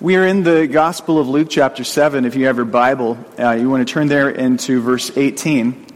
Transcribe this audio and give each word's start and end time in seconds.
We 0.00 0.14
are 0.14 0.24
in 0.24 0.44
the 0.44 0.68
Gospel 0.68 1.18
of 1.18 1.28
Luke, 1.28 1.48
chapter 1.50 1.82
7. 1.82 2.24
If 2.24 2.36
you 2.36 2.46
have 2.46 2.54
your 2.54 2.64
Bible, 2.64 3.18
uh, 3.36 3.50
you 3.54 3.68
want 3.68 3.84
to 3.84 3.92
turn 3.92 4.06
there 4.06 4.30
into 4.30 4.80
verse 4.80 5.10
18. 5.16 5.86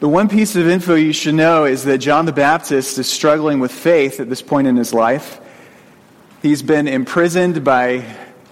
The 0.00 0.08
one 0.08 0.28
piece 0.28 0.54
of 0.54 0.68
info 0.68 0.96
you 0.96 1.14
should 1.14 1.34
know 1.34 1.64
is 1.64 1.84
that 1.84 1.96
John 1.96 2.26
the 2.26 2.32
Baptist 2.34 2.98
is 2.98 3.08
struggling 3.08 3.58
with 3.58 3.72
faith 3.72 4.20
at 4.20 4.28
this 4.28 4.42
point 4.42 4.66
in 4.66 4.76
his 4.76 4.92
life. 4.92 5.40
He's 6.42 6.60
been 6.60 6.88
imprisoned 6.88 7.64
by 7.64 8.04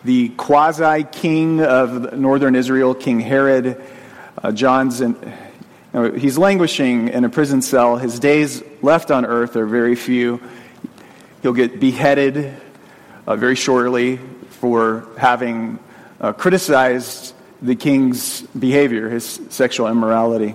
the 0.03 0.30
quasi 0.30 1.05
king 1.05 1.61
of 1.61 2.14
northern 2.14 2.55
Israel, 2.55 2.95
King 2.95 3.21
Herod. 3.21 3.79
Uh, 4.43 4.53
John's 4.53 5.03
in, 5.03 5.12
you 5.12 6.00
know, 6.00 6.12
he's 6.12 6.39
languishing 6.39 7.09
in 7.09 7.23
a 7.27 7.29
prison 7.29 7.61
cell. 7.61 7.98
His 7.98 8.18
days 8.18 8.62
left 8.80 9.11
on 9.11 9.27
earth 9.27 9.57
are 9.57 9.66
very 9.66 9.95
few. 9.95 10.41
He'll 11.43 11.53
get 11.53 11.79
beheaded 11.79 12.62
uh, 13.27 13.36
very 13.36 13.56
shortly 13.56 14.18
for 14.48 15.09
having 15.19 15.78
uh, 16.20 16.32
criticized 16.32 17.34
the 17.62 17.74
king's 17.74 18.42
behavior, 18.42 19.09
his 19.09 19.41
sexual 19.51 19.88
immorality. 19.88 20.55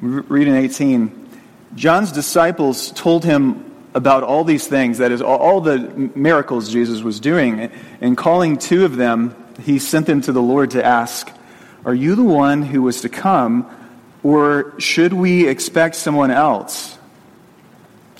Read 0.00 0.48
in 0.48 0.56
18. 0.56 1.28
John's 1.74 2.12
disciples 2.12 2.90
told 2.92 3.24
him 3.24 3.72
about 3.94 4.22
all 4.22 4.44
these 4.44 4.66
things, 4.66 4.98
that 4.98 5.12
is, 5.12 5.22
all 5.22 5.60
the 5.60 5.78
miracles 6.14 6.70
Jesus 6.70 7.02
was 7.02 7.20
doing. 7.20 7.70
And 8.00 8.16
calling 8.16 8.58
two 8.58 8.84
of 8.84 8.96
them, 8.96 9.36
he 9.62 9.78
sent 9.78 10.06
them 10.06 10.20
to 10.22 10.32
the 10.32 10.42
Lord 10.42 10.72
to 10.72 10.84
ask, 10.84 11.30
Are 11.84 11.94
you 11.94 12.14
the 12.14 12.24
one 12.24 12.62
who 12.62 12.82
was 12.82 13.02
to 13.02 13.08
come, 13.08 13.70
or 14.22 14.74
should 14.78 15.12
we 15.12 15.46
expect 15.46 15.94
someone 15.96 16.30
else? 16.30 16.98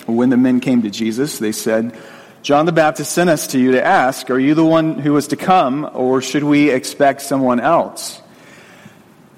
When 0.06 0.30
the 0.30 0.37
men 0.37 0.61
came 0.61 0.83
to 0.83 0.91
Jesus, 0.91 1.38
they 1.38 1.52
said, 1.52 1.97
John 2.42 2.66
the 2.66 2.73
Baptist 2.73 3.12
sent 3.12 3.30
us 3.30 3.47
to 3.48 3.59
you 3.59 3.73
to 3.73 3.84
ask, 3.84 4.28
Are 4.28 4.38
you 4.38 4.55
the 4.55 4.65
one 4.65 4.98
who 4.98 5.12
was 5.12 5.28
to 5.28 5.36
come, 5.36 5.89
or 5.94 6.20
should 6.20 6.42
we 6.42 6.70
expect 6.70 7.22
someone 7.22 7.61
else? 7.61 8.20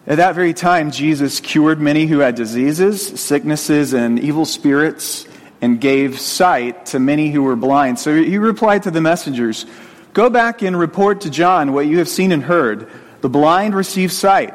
At 0.07 0.17
that 0.17 0.35
very 0.35 0.55
time, 0.55 0.91
Jesus 0.91 1.41
cured 1.41 1.81
many 1.81 2.07
who 2.07 2.21
had 2.21 2.35
diseases, 2.35 3.21
sicknesses, 3.21 3.93
and 3.93 4.19
evil 4.19 4.47
spirits, 4.47 5.27
and 5.61 5.81
gave 5.81 6.19
sight 6.19 6.87
to 6.87 6.99
many 6.99 7.31
who 7.31 7.43
were 7.43 7.57
blind. 7.57 7.99
So 7.99 8.15
he 8.15 8.39
replied 8.39 8.85
to 8.85 8.91
the 8.91 9.01
messengers 9.01 9.67
Go 10.15 10.31
back 10.31 10.63
and 10.63 10.79
report 10.79 11.23
to 11.23 11.31
John 11.31 11.73
what 11.73 11.87
you 11.87 11.99
have 11.99 12.09
seen 12.09 12.33
and 12.33 12.43
heard. 12.43 12.89
The 13.21 13.29
blind 13.29 13.75
receive 13.75 14.13
sight, 14.13 14.55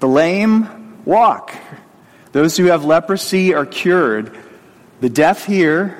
the 0.00 0.08
lame 0.08 1.02
walk, 1.04 1.54
those 2.32 2.56
who 2.56 2.64
have 2.66 2.84
leprosy 2.84 3.54
are 3.54 3.66
cured 3.66 4.36
the 5.04 5.10
deaf 5.10 5.44
hear, 5.44 5.94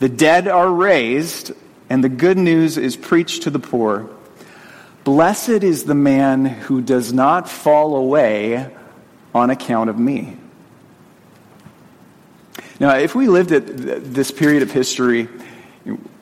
the 0.00 0.08
dead 0.10 0.48
are 0.48 0.70
raised, 0.70 1.52
and 1.88 2.04
the 2.04 2.10
good 2.10 2.36
news 2.36 2.76
is 2.76 2.94
preached 2.94 3.44
to 3.44 3.50
the 3.50 3.58
poor. 3.58 4.06
Blessed 5.02 5.64
is 5.64 5.84
the 5.84 5.94
man 5.94 6.44
who 6.44 6.82
does 6.82 7.10
not 7.10 7.48
fall 7.48 7.96
away 7.96 8.70
on 9.34 9.48
account 9.48 9.88
of 9.88 9.98
me. 9.98 10.36
Now, 12.78 12.96
if 12.96 13.14
we 13.14 13.28
lived 13.28 13.50
at 13.50 13.64
this 14.12 14.30
period 14.30 14.62
of 14.62 14.70
history, 14.70 15.26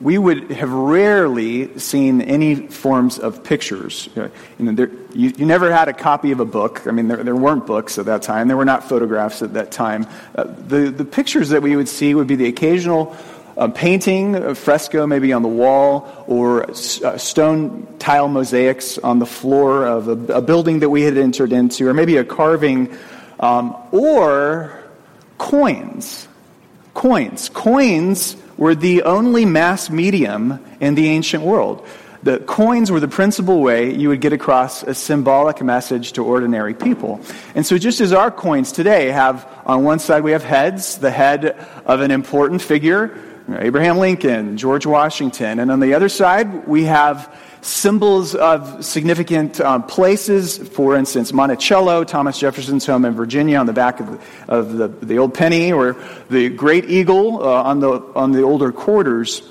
we 0.02 0.18
would 0.18 0.50
have 0.50 0.72
rarely 0.72 1.78
seen 1.78 2.20
any 2.22 2.56
forms 2.56 3.20
of 3.20 3.44
pictures. 3.44 4.08
You, 4.16 4.30
know, 4.58 4.72
there, 4.72 4.90
you, 5.14 5.32
you, 5.36 5.46
never 5.46 5.72
had 5.72 5.88
a 5.88 5.92
copy 5.92 6.32
of 6.32 6.40
a 6.40 6.44
book. 6.44 6.86
I 6.88 6.90
mean, 6.90 7.06
there, 7.06 7.22
there, 7.22 7.36
weren't 7.36 7.66
books 7.66 7.98
at 7.98 8.06
that 8.06 8.22
time. 8.22 8.48
There 8.48 8.56
were 8.56 8.64
not 8.64 8.88
photographs 8.88 9.42
at 9.42 9.54
that 9.54 9.70
time. 9.70 10.06
Uh, 10.34 10.44
the, 10.44 10.90
the 10.90 11.04
pictures 11.04 11.50
that 11.50 11.62
we 11.62 11.76
would 11.76 11.88
see 11.88 12.14
would 12.14 12.26
be 12.26 12.34
the 12.34 12.46
occasional 12.46 13.16
uh, 13.56 13.68
painting, 13.68 14.34
a 14.34 14.54
fresco 14.56 15.06
maybe 15.06 15.32
on 15.32 15.42
the 15.42 15.48
wall, 15.48 16.24
or 16.26 16.68
uh, 16.68 16.74
stone 16.74 17.86
tile 18.00 18.28
mosaics 18.28 18.98
on 18.98 19.20
the 19.20 19.26
floor 19.26 19.86
of 19.86 20.08
a, 20.08 20.34
a, 20.34 20.42
building 20.42 20.80
that 20.80 20.88
we 20.88 21.02
had 21.02 21.16
entered 21.16 21.52
into, 21.52 21.86
or 21.86 21.94
maybe 21.94 22.16
a 22.16 22.24
carving, 22.24 22.96
um, 23.38 23.76
or 23.92 24.82
coins. 25.38 26.26
Coins. 26.94 27.50
Coins 27.50 28.36
were 28.62 28.76
the 28.76 29.02
only 29.02 29.44
mass 29.44 29.90
medium 29.90 30.64
in 30.78 30.94
the 30.94 31.08
ancient 31.08 31.42
world. 31.42 31.84
The 32.22 32.38
coins 32.38 32.92
were 32.92 33.00
the 33.00 33.08
principal 33.08 33.60
way 33.60 33.92
you 33.92 34.08
would 34.10 34.20
get 34.20 34.32
across 34.32 34.84
a 34.84 34.94
symbolic 34.94 35.60
message 35.60 36.12
to 36.12 36.24
ordinary 36.24 36.72
people. 36.72 37.20
And 37.56 37.66
so 37.66 37.76
just 37.76 38.00
as 38.00 38.12
our 38.12 38.30
coins 38.30 38.70
today 38.70 39.08
have, 39.08 39.48
on 39.66 39.82
one 39.82 39.98
side 39.98 40.22
we 40.22 40.30
have 40.30 40.44
heads, 40.44 40.98
the 40.98 41.10
head 41.10 41.56
of 41.84 42.02
an 42.02 42.12
important 42.12 42.62
figure, 42.62 43.18
Abraham 43.52 43.98
Lincoln, 43.98 44.56
George 44.56 44.86
Washington, 44.86 45.58
and 45.58 45.72
on 45.72 45.80
the 45.80 45.94
other 45.94 46.08
side 46.08 46.68
we 46.68 46.84
have 46.84 47.36
symbols 47.62 48.34
of 48.34 48.84
significant 48.84 49.60
um, 49.60 49.84
places. 49.84 50.58
For 50.58 50.96
instance, 50.96 51.32
Monticello, 51.32 52.04
Thomas 52.04 52.38
Jefferson's 52.38 52.84
home 52.84 53.04
in 53.04 53.14
Virginia, 53.14 53.58
on 53.58 53.66
the 53.66 53.72
back 53.72 54.00
of 54.00 54.10
the, 54.10 54.20
of 54.48 54.72
the, 54.74 54.88
the 54.88 55.18
old 55.18 55.32
penny, 55.32 55.72
or 55.72 55.96
the 56.28 56.50
Great 56.50 56.90
Eagle 56.90 57.42
uh, 57.42 57.62
on, 57.62 57.80
the, 57.80 58.02
on 58.14 58.32
the 58.32 58.42
older 58.42 58.72
quarters. 58.72 59.42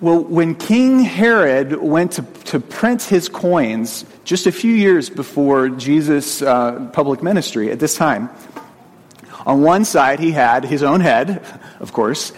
Well, 0.00 0.22
when 0.22 0.54
King 0.54 1.00
Herod 1.00 1.80
went 1.80 2.12
to, 2.12 2.22
to 2.46 2.60
print 2.60 3.02
his 3.02 3.30
coins 3.30 4.04
just 4.24 4.46
a 4.46 4.52
few 4.52 4.72
years 4.72 5.08
before 5.08 5.70
Jesus' 5.70 6.42
uh, 6.42 6.90
public 6.92 7.22
ministry 7.22 7.70
at 7.70 7.78
this 7.80 7.96
time, 7.96 8.28
on 9.46 9.62
one 9.62 9.86
side 9.86 10.20
he 10.20 10.30
had 10.30 10.64
his 10.64 10.82
own 10.82 11.00
head, 11.00 11.42
of 11.80 11.94
course, 11.94 12.32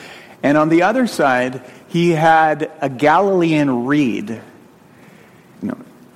and 0.44 0.56
on 0.56 0.68
the 0.68 0.82
other 0.82 1.08
side 1.08 1.60
he 1.88 2.10
had 2.10 2.70
a 2.80 2.88
Galilean 2.88 3.84
reed 3.86 4.40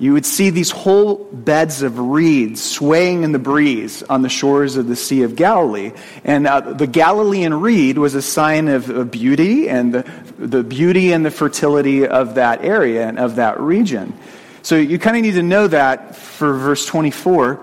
you 0.01 0.13
would 0.13 0.25
see 0.25 0.49
these 0.49 0.71
whole 0.71 1.25
beds 1.31 1.83
of 1.83 1.99
reeds 1.99 2.59
swaying 2.59 3.21
in 3.21 3.33
the 3.33 3.39
breeze 3.39 4.01
on 4.01 4.23
the 4.23 4.29
shores 4.29 4.75
of 4.75 4.87
the 4.87 4.95
Sea 4.95 5.21
of 5.21 5.35
Galilee. 5.35 5.91
And 6.23 6.47
uh, 6.47 6.73
the 6.73 6.87
Galilean 6.87 7.53
reed 7.61 7.99
was 7.99 8.15
a 8.15 8.21
sign 8.23 8.67
of, 8.67 8.89
of 8.89 9.11
beauty 9.11 9.69
and 9.69 9.93
the, 9.93 10.11
the 10.39 10.63
beauty 10.63 11.13
and 11.13 11.23
the 11.23 11.29
fertility 11.29 12.07
of 12.07 12.33
that 12.33 12.65
area 12.65 13.07
and 13.07 13.19
of 13.19 13.35
that 13.35 13.59
region. 13.59 14.17
So 14.63 14.75
you 14.75 14.97
kind 14.97 15.17
of 15.17 15.21
need 15.21 15.35
to 15.35 15.43
know 15.43 15.67
that 15.67 16.15
for 16.15 16.51
verse 16.51 16.83
24. 16.87 17.59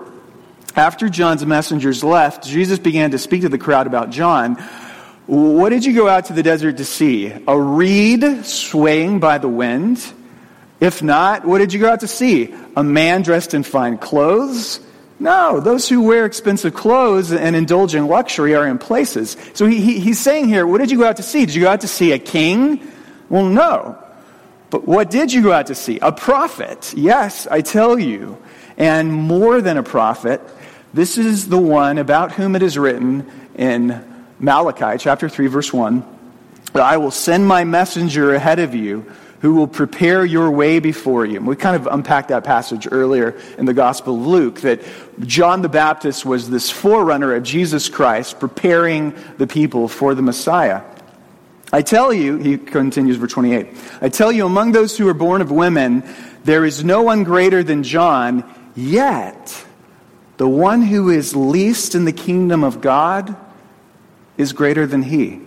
After 0.77 1.09
John's 1.09 1.45
messengers 1.45 2.05
left, 2.05 2.45
Jesus 2.45 2.79
began 2.79 3.11
to 3.11 3.17
speak 3.17 3.41
to 3.41 3.49
the 3.49 3.57
crowd 3.57 3.85
about 3.85 4.11
John. 4.11 4.55
What 5.25 5.71
did 5.71 5.83
you 5.83 5.93
go 5.93 6.07
out 6.07 6.27
to 6.27 6.33
the 6.33 6.43
desert 6.43 6.77
to 6.77 6.85
see? 6.85 7.33
A 7.45 7.59
reed 7.59 8.45
swaying 8.45 9.19
by 9.19 9.39
the 9.39 9.49
wind? 9.49 10.13
If 10.79 11.03
not, 11.03 11.45
what 11.45 11.57
did 11.57 11.73
you 11.73 11.79
go 11.79 11.89
out 11.89 12.01
to 12.01 12.07
see? 12.07 12.53
A 12.75 12.83
man 12.83 13.21
dressed 13.21 13.53
in 13.53 13.63
fine 13.63 13.97
clothes? 13.97 14.79
No, 15.19 15.59
those 15.59 15.89
who 15.89 16.01
wear 16.01 16.25
expensive 16.25 16.73
clothes 16.73 17.33
and 17.33 17.55
indulge 17.55 17.93
in 17.93 18.07
luxury 18.07 18.55
are 18.55 18.65
in 18.65 18.77
places. 18.77 19.35
So 19.53 19.65
he, 19.65 19.81
he, 19.81 19.99
he's 19.99 20.19
saying 20.19 20.47
here, 20.47 20.65
what 20.65 20.77
did 20.77 20.89
you 20.91 20.97
go 20.97 21.05
out 21.05 21.17
to 21.17 21.23
see? 21.23 21.45
Did 21.45 21.55
you 21.55 21.63
go 21.63 21.71
out 21.71 21.81
to 21.81 21.89
see 21.89 22.13
a 22.13 22.19
king? 22.19 22.89
Well, 23.27 23.45
no. 23.45 23.97
But 24.69 24.87
what 24.87 25.09
did 25.09 25.33
you 25.33 25.43
go 25.43 25.51
out 25.51 25.67
to 25.67 25.75
see? 25.75 25.99
A 25.99 26.13
prophet. 26.13 26.93
Yes, 26.95 27.47
I 27.47 27.59
tell 27.61 27.99
you. 27.99 28.37
And 28.77 29.11
more 29.11 29.61
than 29.61 29.77
a 29.77 29.83
prophet, 29.83 30.41
this 30.93 31.17
is 31.17 31.49
the 31.49 31.57
one 31.59 31.97
about 31.97 32.31
whom 32.31 32.55
it 32.55 32.63
is 32.63 32.77
written 32.77 33.29
in 33.55 34.01
Malachi 34.39 34.97
chapter 34.97 35.27
3, 35.27 35.47
verse 35.47 35.73
1 35.73 36.17
that 36.73 36.83
I 36.83 36.97
will 36.97 37.11
send 37.11 37.47
my 37.47 37.63
messenger 37.63 38.33
ahead 38.33 38.59
of 38.59 38.75
you 38.75 39.11
who 39.41 39.55
will 39.55 39.67
prepare 39.67 40.25
your 40.25 40.51
way 40.51 40.79
before 40.79 41.25
you. 41.25 41.37
And 41.37 41.47
we 41.47 41.55
kind 41.55 41.75
of 41.75 41.87
unpacked 41.87 42.29
that 42.29 42.43
passage 42.43 42.87
earlier 42.91 43.39
in 43.57 43.65
the 43.65 43.73
Gospel 43.73 44.15
of 44.15 44.27
Luke 44.27 44.61
that 44.61 44.81
John 45.21 45.61
the 45.61 45.69
Baptist 45.69 46.25
was 46.25 46.49
this 46.49 46.69
forerunner 46.69 47.33
of 47.33 47.43
Jesus 47.43 47.87
Christ, 47.89 48.39
preparing 48.39 49.15
the 49.37 49.47
people 49.47 49.87
for 49.87 50.13
the 50.13 50.21
Messiah. 50.21 50.81
I 51.71 51.81
tell 51.83 52.11
you, 52.11 52.37
he 52.37 52.57
continues, 52.57 53.17
verse 53.17 53.31
28, 53.31 53.67
I 54.01 54.09
tell 54.09 54.31
you, 54.31 54.45
among 54.45 54.71
those 54.71 54.97
who 54.97 55.07
are 55.07 55.13
born 55.13 55.41
of 55.41 55.51
women, 55.51 56.03
there 56.43 56.65
is 56.65 56.83
no 56.83 57.03
one 57.03 57.23
greater 57.23 57.63
than 57.63 57.83
John, 57.83 58.43
yet 58.75 59.65
the 60.37 60.49
one 60.49 60.81
who 60.81 61.09
is 61.09 61.35
least 61.35 61.95
in 61.95 62.05
the 62.05 62.11
kingdom 62.11 62.63
of 62.63 62.81
God 62.81 63.35
is 64.37 64.51
greater 64.51 64.87
than 64.87 65.03
he. 65.03 65.41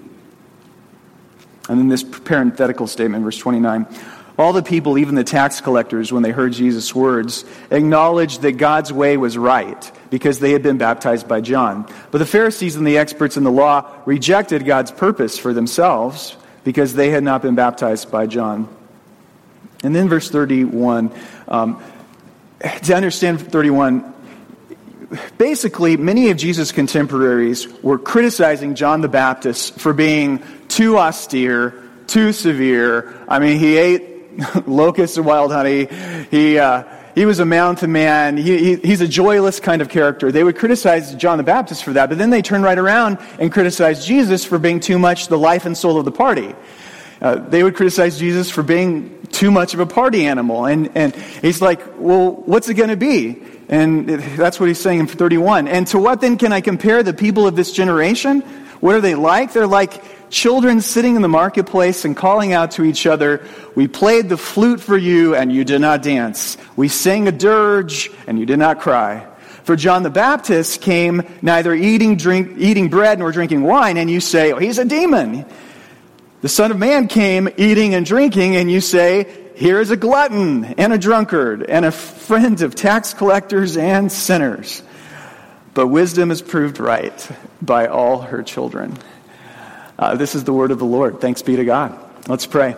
And 1.69 1.79
then 1.79 1.88
this 1.88 2.03
parenthetical 2.03 2.87
statement, 2.87 3.25
verse 3.25 3.38
29. 3.38 3.87
All 4.38 4.53
the 4.53 4.62
people, 4.62 4.99
even 4.99 5.14
the 5.14 5.25
tax 5.25 5.61
collectors, 5.61 6.11
when 6.11 6.23
they 6.23 6.31
heard 6.31 6.53
Jesus' 6.53 6.94
words, 6.94 7.44
acknowledged 7.70 8.43
that 8.43 8.53
God's 8.53 8.93
way 8.93 9.17
was 9.17 9.37
right 9.37 9.93
because 10.11 10.38
they 10.41 10.53
had 10.53 10.62
been 10.62 10.79
baptized 10.79 11.29
by 11.29 11.41
John. 11.41 11.87
But 12.11 12.19
the 12.19 12.26
Pharisees 12.26 12.76
and 12.76 12.87
the 12.87 12.99
experts 12.99 13.37
in 13.37 13.44
the 13.44 13.53
law 13.53 13.91
rejected 14.06 14.64
God's 14.64 14.91
purpose 14.91 15.38
for 15.38 15.53
themselves 15.53 16.37
because 16.64 16.94
they 16.94 17.11
had 17.11 17.23
not 17.23 17.43
been 17.43 17.55
baptized 17.55 18.11
by 18.11 18.26
John. 18.26 18.69
And 19.85 19.94
then 19.94 20.09
verse 20.09 20.31
31. 20.31 21.12
Um, 21.49 21.82
to 22.85 22.94
understand 22.94 23.41
31, 23.41 24.14
basically, 25.38 25.97
many 25.97 26.31
of 26.31 26.37
Jesus' 26.37 26.73
contemporaries 26.73 27.69
were 27.82 27.99
criticizing 27.99 28.75
John 28.75 29.00
the 29.00 29.09
Baptist 29.09 29.79
for 29.79 29.93
being 29.93 30.43
too 30.69 30.99
austere, 30.99 31.75
too 32.06 32.32
severe. 32.32 33.14
I 33.29 33.38
mean, 33.38 33.59
he 33.59 33.76
ate 33.76 34.67
locusts 34.67 35.17
and 35.17 35.26
wild 35.26 35.53
honey. 35.53 35.88
He, 36.31 36.59
uh, 36.59 36.85
he 37.14 37.26
was 37.26 37.41
a 37.41 37.44
mountain 37.44 37.93
man. 37.93 38.37
He, 38.37 38.59
he, 38.59 38.76
he's 38.76 39.00
a 39.00 39.09
joyless 39.09 39.61
kind 39.61 39.82
of 39.82 39.88
character. 39.88 40.32
They 40.32 40.44
would 40.44 40.56
criticize 40.56 41.14
John 41.14 41.38
the 41.38 41.44
Baptist 41.44 41.85
for 41.85 41.93
that, 41.93 42.09
but 42.09 42.19
then 42.19 42.31
they 42.31 42.43
turn 42.43 42.62
right 42.62 42.79
around 42.79 43.19
and 43.38 43.53
criticize 43.53 44.06
Jesus 44.06 44.44
for 44.44 44.59
being 44.59 44.81
too 44.81 44.99
much 44.99 45.29
the 45.29 45.38
life 45.38 45.67
and 45.67 45.76
soul 45.76 45.99
of 45.99 46.05
the 46.05 46.12
party. 46.12 46.55
Uh, 47.20 47.37
they 47.37 47.62
would 47.62 47.76
criticize 47.76 48.19
Jesus 48.19 48.50
for 48.50 48.62
being 48.62 49.25
too 49.29 49.50
much 49.50 49.75
of 49.75 49.81
a 49.81 49.87
party 49.87 50.26
animal. 50.26 50.67
And, 50.67 50.91
and 50.97 51.14
he's 51.14 51.62
like, 51.62 51.81
well, 51.99 52.32
what's 52.32 52.69
it 52.69 52.75
going 52.75 52.88
to 52.91 52.97
be? 52.97 53.43
And 53.73 54.07
that's 54.07 54.61
what 54.61 54.69
he's 54.69 54.79
saying 54.79 55.01
in 55.01 55.07
31. 55.07 55.67
And 55.67 55.87
to 55.89 55.99
what 55.99 56.21
then 56.21 56.37
can 56.37 56.53
I 56.53 56.61
compare 56.61 57.03
the 57.03 57.15
people 57.15 57.47
of 57.47 57.57
this 57.57 57.73
generation? 57.73 58.43
What 58.81 58.95
are 58.95 59.01
they 59.01 59.15
like? 59.15 59.55
They're 59.55 59.67
like 59.67 60.29
children 60.29 60.83
sitting 60.83 61.17
in 61.17 61.23
the 61.23 61.29
marketplace 61.29 62.05
and 62.05 62.15
calling 62.15 62.53
out 62.53 62.73
to 62.73 62.85
each 62.85 63.07
other, 63.07 63.47
We 63.75 63.89
played 63.89 64.29
the 64.29 64.37
flute 64.37 64.83
for 64.83 64.99
you, 64.99 65.35
and 65.35 65.51
you 65.51 65.65
did 65.65 65.81
not 65.81 66.03
dance. 66.03 66.59
We 66.77 66.89
sang 66.89 67.29
a 67.29 67.33
dirge, 67.33 68.11
and 68.27 68.39
you 68.39 68.45
did 68.45 68.59
not 68.59 68.79
cry. 68.79 69.27
For 69.65 69.75
John 69.75 70.03
the 70.03 70.11
Baptist 70.11 70.83
came 70.83 71.23
neither 71.41 71.73
eating, 71.73 72.19
drink, 72.19 72.59
eating 72.59 72.91
bread 72.91 73.21
nor 73.21 73.33
drinking 73.33 73.63
wine, 73.63 73.97
and 73.97 74.11
you 74.11 74.21
say, 74.21 74.53
oh, 74.53 74.59
He's 74.59 74.77
a 74.77 74.85
demon. 74.85 75.47
The 76.43 76.49
Son 76.49 76.73
of 76.73 76.79
Man 76.79 77.06
came 77.06 77.49
eating 77.56 77.94
and 77.94 78.05
drinking, 78.05 78.56
and 78.56 78.69
you 78.69 78.81
say, 78.81 79.33
Here 79.55 79.81
is 79.81 79.93
a 79.93 79.97
glutton 79.97 80.65
and 80.65 80.93
a 80.93 80.99
drunkard 80.99 81.62
and 81.62 81.85
a 81.85 81.93
friend 81.93 82.61
of 82.62 82.75
tax 82.75 83.15
collectors 83.15 83.77
and 83.77 84.11
sinners. 84.11 84.83
But 85.73 85.87
wisdom 85.87 86.33
is 86.33 86.43
proved 86.43 86.81
right 86.81 87.31
by 87.62 87.87
all 87.87 88.23
her 88.23 88.43
children. 88.43 88.99
Uh, 89.97 90.17
this 90.17 90.35
is 90.35 90.43
the 90.43 90.53
word 90.53 90.73
of 90.73 90.81
the 90.81 90.85
Lord. 90.85 91.21
Thanks 91.21 91.43
be 91.43 91.55
to 91.55 91.65
God. 91.65 91.97
Let's 92.27 92.45
pray. 92.45 92.75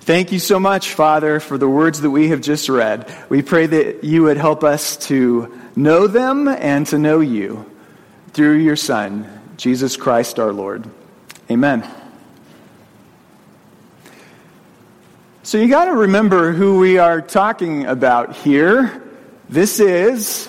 Thank 0.00 0.32
you 0.32 0.38
so 0.38 0.58
much, 0.58 0.94
Father, 0.94 1.40
for 1.40 1.58
the 1.58 1.68
words 1.68 2.00
that 2.00 2.10
we 2.10 2.28
have 2.28 2.40
just 2.40 2.70
read. 2.70 3.14
We 3.28 3.42
pray 3.42 3.66
that 3.66 4.02
you 4.02 4.22
would 4.22 4.38
help 4.38 4.64
us 4.64 4.96
to 5.08 5.60
know 5.76 6.06
them 6.06 6.48
and 6.48 6.86
to 6.86 6.96
know 6.96 7.20
you 7.20 7.70
through 8.32 8.56
your 8.56 8.76
Son, 8.76 9.39
Jesus 9.60 9.94
Christ 9.98 10.38
our 10.38 10.54
Lord. 10.54 10.88
Amen. 11.50 11.86
So 15.42 15.58
you 15.58 15.68
got 15.68 15.84
to 15.84 15.92
remember 15.92 16.52
who 16.52 16.78
we 16.78 16.96
are 16.96 17.20
talking 17.20 17.84
about 17.84 18.34
here. 18.36 19.02
This 19.50 19.78
is 19.78 20.48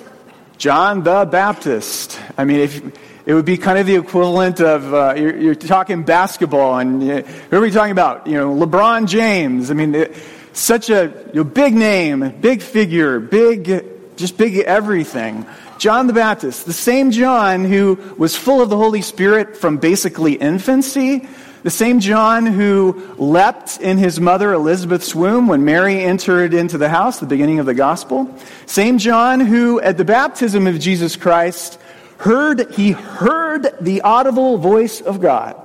John 0.58 1.04
the 1.04 1.28
Baptist. 1.30 2.22
I 2.38 2.46
mean, 2.46 2.62
if 2.62 2.82
it 3.26 3.34
would 3.34 3.44
be 3.44 3.58
kind 3.58 3.78
of 3.78 3.86
the 3.86 3.96
equivalent 3.96 4.62
of 4.62 4.94
uh, 4.94 5.16
you're, 5.18 5.36
you're, 5.36 5.56
talking 5.56 6.04
basketball, 6.04 6.80
and 6.80 7.04
uh, 7.04 7.22
who 7.24 7.58
are 7.58 7.62
we 7.62 7.70
talking 7.70 7.92
about? 7.92 8.28
You 8.28 8.36
know, 8.36 8.56
LeBron 8.56 9.08
James. 9.08 9.72
I 9.72 9.74
mean, 9.74 9.94
it, 9.94 10.16
such 10.54 10.90
a 10.90 11.12
you 11.34 11.44
know, 11.44 11.44
big 11.44 11.74
name, 11.74 12.40
big 12.40 12.62
figure, 12.62 13.20
big, 13.20 14.16
just 14.16 14.38
big 14.38 14.56
everything. 14.60 15.46
John 15.82 16.06
the 16.06 16.14
Baptist, 16.14 16.68
the 16.68 16.74
same 16.74 17.10
John 17.10 17.66
who 17.66 17.96
was 18.16 18.36
full 18.36 18.62
of 18.62 18.70
the 18.70 18.78
Holy 18.78 19.02
Spirit 19.02 19.58
from 19.58 19.78
basically 19.78 20.34
infancy, 20.34 21.28
the 21.64 21.72
same 21.72 22.00
John 22.00 22.46
who 22.46 23.16
leapt 23.18 23.80
in 23.82 23.98
his 23.98 24.20
mother 24.20 24.54
Elizabeth's 24.54 25.16
womb 25.16 25.48
when 25.48 25.66
Mary 25.66 26.00
entered 26.00 26.54
into 26.54 26.78
the 26.78 26.88
house, 26.88 27.20
the 27.20 27.26
beginning 27.26 27.58
of 27.58 27.66
the 27.66 27.74
gospel. 27.74 28.32
Same 28.68 29.00
John 29.00 29.40
who, 29.40 29.82
at 29.82 29.98
the 29.98 30.06
baptism 30.06 30.68
of 30.68 30.80
Jesus 30.80 31.16
Christ, 31.16 31.80
heard, 32.20 32.72
he 32.74 32.92
heard 32.92 33.76
the 33.82 34.02
audible 34.02 34.60
voice 34.60 35.02
of 35.02 35.20
God. 35.20 35.56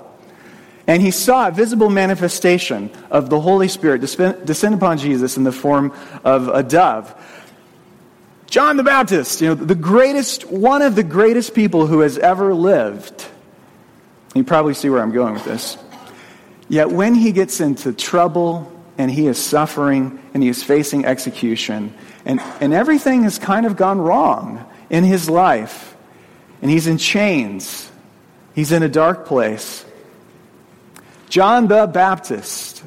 And 0.87 1.03
he 1.03 1.11
saw 1.11 1.49
a 1.49 1.51
visible 1.51 1.91
manifestation 1.91 2.91
of 3.11 3.29
the 3.29 3.41
Holy 3.41 3.69
Spirit 3.69 4.01
descend 4.01 4.75
upon 4.75 4.97
Jesus 4.97 5.37
in 5.37 5.45
the 5.45 5.53
form 5.53 5.93
of 6.25 6.49
a 6.49 6.63
dove. 6.63 7.15
John 8.47 8.77
the 8.77 8.85
Baptist, 8.85 9.41
you 9.41 9.49
know, 9.49 9.55
the 9.55 9.75
greatest, 9.75 10.45
one 10.47 10.83
of 10.83 10.95
the 10.95 11.03
greatest 11.03 11.55
people 11.55 11.87
who 11.87 12.01
has 12.01 12.17
ever 12.17 12.55
lived. 12.55 13.27
You 14.35 14.45
probably 14.45 14.75
see 14.75 14.89
where 14.89 15.03
I'm 15.03 15.13
going 15.13 15.35
with 15.35 15.45
this. 15.45 15.77
Yet 16.69 16.91
when 16.91 17.15
he 17.15 17.33
gets 17.33 17.61
into 17.61 17.93
trouble 17.93 18.73
and 18.99 19.11
he 19.11 19.27
is 19.27 19.39
suffering 19.39 20.21
and 20.35 20.43
he 20.43 20.49
is 20.49 20.63
facing 20.63 21.05
execution, 21.05 21.95
and, 22.25 22.41
and 22.61 22.73
everything 22.73 23.23
has 23.23 23.39
kind 23.39 23.67
of 23.67 23.77
gone 23.77 24.01
wrong 24.01 24.65
in 24.91 25.05
his 25.05 25.29
life, 25.29 25.97
and 26.63 26.71
he's 26.71 26.87
in 26.87 26.99
chains, 26.99 27.91
he's 28.55 28.73
in 28.73 28.83
a 28.83 28.89
dark 28.89 29.27
place. 29.27 29.85
John 31.29 31.67
the 31.69 31.87
Baptist 31.87 32.83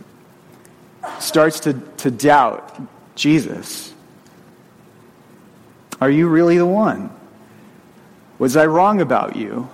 starts 1.19 1.61
to, 1.61 1.73
to 1.97 2.11
doubt 2.11 2.79
Jesus. 3.15 3.88
Are 6.01 6.09
you 6.09 6.27
really 6.27 6.57
the 6.57 6.65
one? 6.65 7.09
Was 8.37 8.55
I 8.55 8.65
wrong 8.65 9.01
about 9.01 9.35
you? 9.35 9.69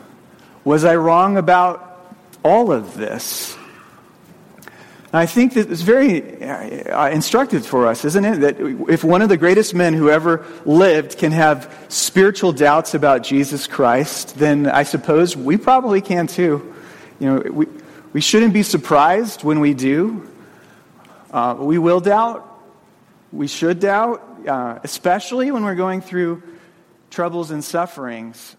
Was 0.63 0.83
I 0.83 0.95
wrong 0.95 1.37
about 1.37 2.13
all 2.43 2.71
of 2.71 2.95
this? 2.95 3.55
I 5.13 5.27
think 5.27 5.53
that 5.53 5.71
it's 5.71 5.81
very 5.81 6.43
uh, 6.43 7.09
instructive 7.09 7.65
for 7.65 7.87
us, 7.87 8.03
isn't 8.03 8.25
it? 8.25 8.39
That 8.41 8.59
if 8.89 9.03
one 9.03 9.21
of 9.21 9.29
the 9.29 9.37
greatest 9.37 9.73
men 9.73 9.93
who 9.93 10.09
ever 10.09 10.45
lived 10.65 11.17
can 11.17 11.31
have 11.31 11.73
spiritual 11.87 12.51
doubts 12.51 12.95
about 12.95 13.23
Jesus 13.23 13.65
Christ, 13.65 14.35
then 14.35 14.67
I 14.67 14.83
suppose 14.83 15.37
we 15.37 15.55
probably 15.55 16.01
can 16.01 16.27
too. 16.27 16.73
You 17.19 17.27
know, 17.27 17.51
we, 17.51 17.67
we 18.11 18.19
shouldn't 18.19 18.53
be 18.53 18.63
surprised 18.63 19.43
when 19.43 19.61
we 19.61 19.73
do. 19.73 20.29
Uh, 21.31 21.55
we 21.59 21.77
will 21.77 22.01
doubt. 22.01 22.51
We 23.31 23.47
should 23.47 23.79
doubt, 23.79 24.34
uh, 24.47 24.79
especially 24.83 25.51
when 25.51 25.63
we're 25.63 25.75
going 25.75 26.01
through 26.01 26.43
troubles 27.09 27.51
and 27.51 27.63
sufferings. 27.63 28.55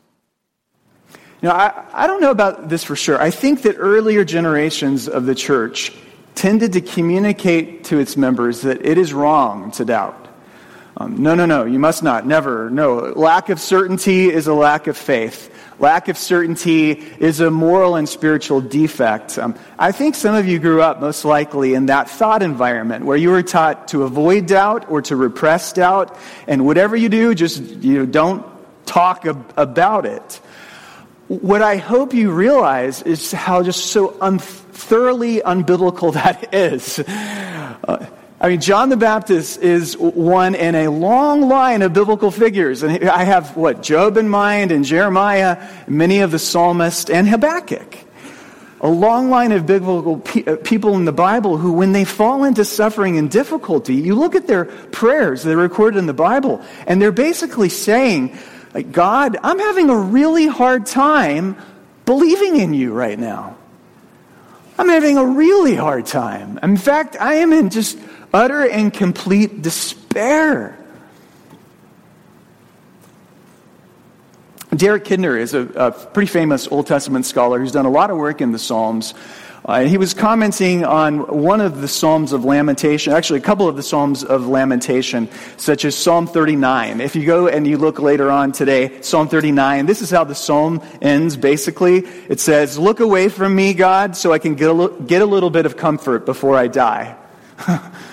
Know, 1.42 1.50
I, 1.50 1.84
I 1.92 2.06
don't 2.06 2.20
know 2.20 2.30
about 2.30 2.68
this 2.68 2.82
for 2.82 2.96
sure. 2.96 3.20
I 3.20 3.30
think 3.30 3.62
that 3.62 3.76
earlier 3.78 4.24
generations 4.24 5.08
of 5.08 5.26
the 5.26 5.34
church 5.34 5.92
tended 6.34 6.72
to 6.72 6.80
communicate 6.80 7.84
to 7.84 7.98
its 7.98 8.16
members 8.16 8.62
that 8.62 8.84
it 8.84 8.98
is 8.98 9.12
wrong 9.12 9.70
to 9.72 9.84
doubt. 9.84 10.25
Um, 10.98 11.22
no, 11.22 11.34
no, 11.34 11.44
no, 11.44 11.64
you 11.64 11.78
must 11.78 12.02
not. 12.02 12.26
Never. 12.26 12.70
No. 12.70 13.12
Lack 13.14 13.50
of 13.50 13.60
certainty 13.60 14.30
is 14.30 14.46
a 14.46 14.54
lack 14.54 14.86
of 14.86 14.96
faith. 14.96 15.52
Lack 15.78 16.08
of 16.08 16.16
certainty 16.16 16.92
is 16.92 17.40
a 17.40 17.50
moral 17.50 17.96
and 17.96 18.08
spiritual 18.08 18.62
defect. 18.62 19.38
Um, 19.38 19.54
I 19.78 19.92
think 19.92 20.14
some 20.14 20.34
of 20.34 20.46
you 20.48 20.58
grew 20.58 20.80
up 20.80 21.00
most 21.00 21.26
likely 21.26 21.74
in 21.74 21.86
that 21.86 22.08
thought 22.08 22.42
environment 22.42 23.04
where 23.04 23.16
you 23.18 23.28
were 23.28 23.42
taught 23.42 23.88
to 23.88 24.04
avoid 24.04 24.46
doubt 24.46 24.90
or 24.90 25.02
to 25.02 25.16
repress 25.16 25.74
doubt, 25.74 26.16
and 26.46 26.64
whatever 26.64 26.96
you 26.96 27.10
do, 27.10 27.34
just 27.34 27.62
you 27.62 27.98
know, 27.98 28.06
don't 28.06 28.46
talk 28.86 29.26
ab- 29.26 29.52
about 29.58 30.06
it. 30.06 30.40
What 31.28 31.60
I 31.60 31.76
hope 31.76 32.14
you 32.14 32.30
realize 32.30 33.02
is 33.02 33.32
how 33.32 33.62
just 33.62 33.86
so 33.86 34.16
un- 34.22 34.38
thoroughly 34.38 35.40
unbiblical 35.40 36.14
that 36.22 36.54
is. 36.54 37.00
Uh, 37.00 38.06
I 38.38 38.50
mean, 38.50 38.60
John 38.60 38.90
the 38.90 38.98
Baptist 38.98 39.62
is 39.62 39.96
one 39.96 40.54
in 40.54 40.74
a 40.74 40.88
long 40.88 41.48
line 41.48 41.80
of 41.80 41.94
biblical 41.94 42.30
figures. 42.30 42.82
And 42.82 43.08
I 43.08 43.24
have, 43.24 43.56
what, 43.56 43.82
Job 43.82 44.18
in 44.18 44.28
mind, 44.28 44.72
and 44.72 44.84
Jeremiah, 44.84 45.66
many 45.88 46.20
of 46.20 46.32
the 46.32 46.38
psalmists, 46.38 47.08
and 47.08 47.26
Habakkuk. 47.26 47.96
A 48.82 48.88
long 48.88 49.30
line 49.30 49.52
of 49.52 49.64
biblical 49.64 50.22
uh, 50.46 50.56
people 50.56 50.96
in 50.96 51.06
the 51.06 51.12
Bible 51.12 51.56
who, 51.56 51.72
when 51.72 51.92
they 51.92 52.04
fall 52.04 52.44
into 52.44 52.62
suffering 52.62 53.16
and 53.16 53.30
difficulty, 53.30 53.94
you 53.94 54.14
look 54.14 54.34
at 54.34 54.46
their 54.46 54.66
prayers, 54.66 55.42
they're 55.42 55.56
recorded 55.56 55.98
in 55.98 56.04
the 56.04 56.12
Bible, 56.12 56.62
and 56.86 57.00
they're 57.00 57.12
basically 57.12 57.70
saying, 57.70 58.36
God, 58.92 59.38
I'm 59.42 59.58
having 59.58 59.88
a 59.88 59.96
really 59.96 60.46
hard 60.46 60.84
time 60.84 61.56
believing 62.04 62.60
in 62.60 62.74
you 62.74 62.92
right 62.92 63.18
now. 63.18 63.56
I'm 64.78 64.90
having 64.90 65.16
a 65.16 65.24
really 65.24 65.74
hard 65.74 66.04
time. 66.04 66.58
In 66.62 66.76
fact, 66.76 67.16
I 67.18 67.36
am 67.36 67.54
in 67.54 67.70
just 67.70 67.98
utter 68.36 68.68
and 68.68 68.92
complete 68.92 69.62
despair. 69.62 70.78
Derek 74.76 75.04
Kidner 75.04 75.40
is 75.40 75.54
a, 75.54 75.62
a, 75.68 75.90
pretty 75.90 76.26
famous 76.26 76.68
Old 76.68 76.86
Testament 76.86 77.24
scholar 77.24 77.58
who's 77.58 77.72
done 77.72 77.86
a 77.86 77.90
lot 77.90 78.10
of 78.10 78.18
work 78.18 78.42
in 78.42 78.52
the 78.52 78.58
Psalms. 78.58 79.14
Uh, 79.64 79.84
he 79.84 79.96
was 79.96 80.12
commenting 80.12 80.84
on 80.84 81.20
one 81.42 81.62
of 81.62 81.80
the 81.80 81.88
Psalms 81.88 82.32
of 82.32 82.44
Lamentation, 82.44 83.14
actually, 83.14 83.38
a 83.38 83.42
couple 83.42 83.68
of 83.68 83.74
the 83.74 83.82
Psalms 83.82 84.22
of 84.22 84.46
Lamentation, 84.46 85.30
such 85.56 85.86
as 85.86 85.96
Psalm 85.96 86.26
39. 86.26 87.00
If 87.00 87.16
you 87.16 87.24
go 87.24 87.48
and 87.48 87.66
you 87.66 87.78
look 87.78 87.98
later 87.98 88.30
on 88.30 88.52
today, 88.52 89.00
Psalm 89.00 89.28
39, 89.28 89.86
this 89.86 90.02
is 90.02 90.10
how 90.10 90.24
the 90.24 90.34
psalm 90.34 90.82
ends 91.00 91.38
basically. 91.38 92.00
It 92.28 92.40
says, 92.40 92.78
Look 92.78 93.00
away 93.00 93.30
from 93.30 93.56
me, 93.56 93.72
God, 93.72 94.14
so 94.14 94.30
I 94.30 94.38
can 94.38 94.56
get 94.56 94.68
a, 94.68 94.94
get 95.06 95.22
a 95.22 95.26
little 95.26 95.50
bit 95.50 95.64
of 95.64 95.78
comfort 95.78 96.26
before 96.26 96.54
I 96.54 96.66
die. 96.66 97.16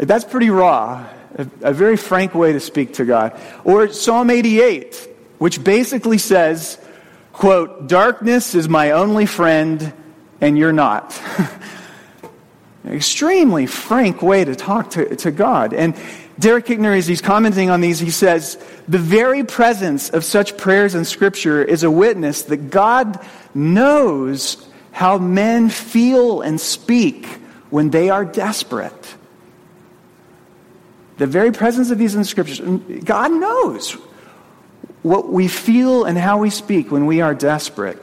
That's 0.00 0.24
pretty 0.24 0.48
raw. 0.48 1.06
a, 1.36 1.46
a 1.62 1.72
very 1.72 1.96
frank 1.96 2.34
way 2.34 2.52
to 2.52 2.60
speak 2.60 2.94
to 2.94 3.04
God. 3.04 3.38
Or 3.64 3.88
Psalm 3.88 4.30
88, 4.30 5.08
which 5.38 5.62
basically 5.62 6.18
says, 6.18 6.78
quote, 7.32 7.86
darkness 7.86 8.54
is 8.54 8.68
my 8.68 8.92
only 8.92 9.26
friend 9.26 9.92
and 10.40 10.56
you're 10.56 10.72
not. 10.72 11.20
Extremely 12.86 13.66
frank 13.66 14.22
way 14.22 14.42
to 14.42 14.56
talk 14.56 14.90
to, 14.90 15.14
to 15.16 15.30
God. 15.30 15.74
And 15.74 15.94
Derek 16.38 16.64
Kidner, 16.64 16.96
as 16.96 17.06
he's 17.06 17.20
commenting 17.20 17.68
on 17.68 17.82
these, 17.82 18.00
he 18.00 18.10
says, 18.10 18.56
the 18.88 18.98
very 18.98 19.44
presence 19.44 20.08
of 20.08 20.24
such 20.24 20.56
prayers 20.56 20.94
in 20.94 21.04
Scripture 21.04 21.62
is 21.62 21.82
a 21.82 21.90
witness 21.90 22.44
that 22.44 22.70
God 22.70 23.20
knows 23.52 24.66
how 24.92 25.18
men 25.18 25.68
feel 25.68 26.40
and 26.40 26.58
speak 26.58 27.26
when 27.68 27.90
they 27.90 28.08
are 28.08 28.24
desperate. 28.24 29.14
The 31.20 31.26
very 31.26 31.52
presence 31.52 31.90
of 31.90 31.98
these 31.98 32.14
in 32.14 32.22
the 32.22 32.26
Scriptures, 32.26 32.60
God 33.04 33.30
knows 33.30 33.92
what 35.02 35.28
we 35.28 35.48
feel 35.48 36.04
and 36.06 36.16
how 36.16 36.38
we 36.38 36.48
speak 36.48 36.90
when 36.90 37.04
we 37.04 37.20
are 37.20 37.34
desperate. 37.34 38.02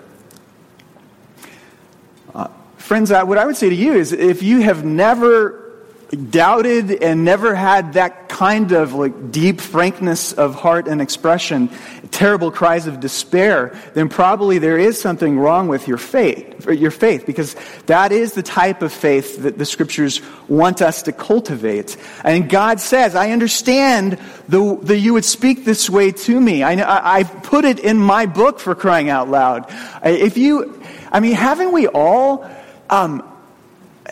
Uh, 2.36 2.50
friends, 2.78 3.10
what 3.10 3.40
I 3.40 3.46
would 3.48 3.58
say 3.58 3.70
to 3.70 3.76
you 3.76 3.94
is 3.94 4.12
if 4.12 4.44
you 4.44 4.60
have 4.60 4.86
never 4.86 5.67
doubted 6.10 7.04
and 7.04 7.26
never 7.26 7.54
had 7.54 7.94
that 7.94 8.30
kind 8.30 8.72
of 8.72 8.94
like 8.94 9.32
deep 9.32 9.60
frankness 9.60 10.32
of 10.32 10.56
heart 10.56 10.88
and 10.88 11.02
expression, 11.02 11.70
terrible 12.12 12.50
cries 12.50 12.88
of 12.88 13.00
despair, 13.00 13.78
then 13.94 14.08
probably 14.08 14.58
there 14.58 14.78
is 14.78 15.00
something 15.00 15.38
wrong 15.38 15.68
with 15.68 15.88
your 15.88 15.98
faith, 15.98 16.66
your 16.70 16.92
faith, 16.92 17.26
because 17.26 17.56
that 17.88 18.12
is 18.12 18.34
the 18.34 18.44
type 18.44 18.82
of 18.82 18.94
faith 18.94 19.44
that 19.44 19.58
the 19.58 19.66
scriptures 19.66 20.22
want 20.48 20.82
us 20.82 21.04
to 21.04 21.12
cultivate. 21.12 21.98
And 22.24 22.50
God 22.50 22.80
says, 22.80 23.14
I 23.16 23.32
understand 23.32 24.14
that 24.48 25.00
you 25.00 25.14
would 25.14 25.26
speak 25.26 25.66
this 25.66 25.90
way 25.90 26.12
to 26.12 26.40
me. 26.40 26.64
I, 26.64 27.18
I've 27.18 27.44
put 27.44 27.66
it 27.66 27.80
in 27.80 27.98
my 27.98 28.28
book 28.28 28.60
for 28.60 28.76
crying 28.76 29.10
out 29.10 29.30
loud. 29.30 29.66
If 30.04 30.38
you, 30.38 30.82
I 31.12 31.20
mean, 31.20 31.34
haven't 31.34 31.74
we 31.74 31.88
all, 31.88 32.50
um, 32.90 33.34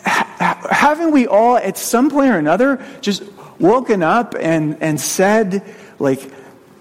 haven't 0.06 1.12
we 1.12 1.26
all 1.26 1.56
at 1.56 1.76
some 1.76 2.10
point 2.10 2.30
or 2.30 2.38
another 2.38 2.84
just 3.00 3.22
woken 3.58 4.02
up 4.02 4.34
and, 4.38 4.78
and 4.80 5.00
said, 5.00 5.62
like, 5.98 6.30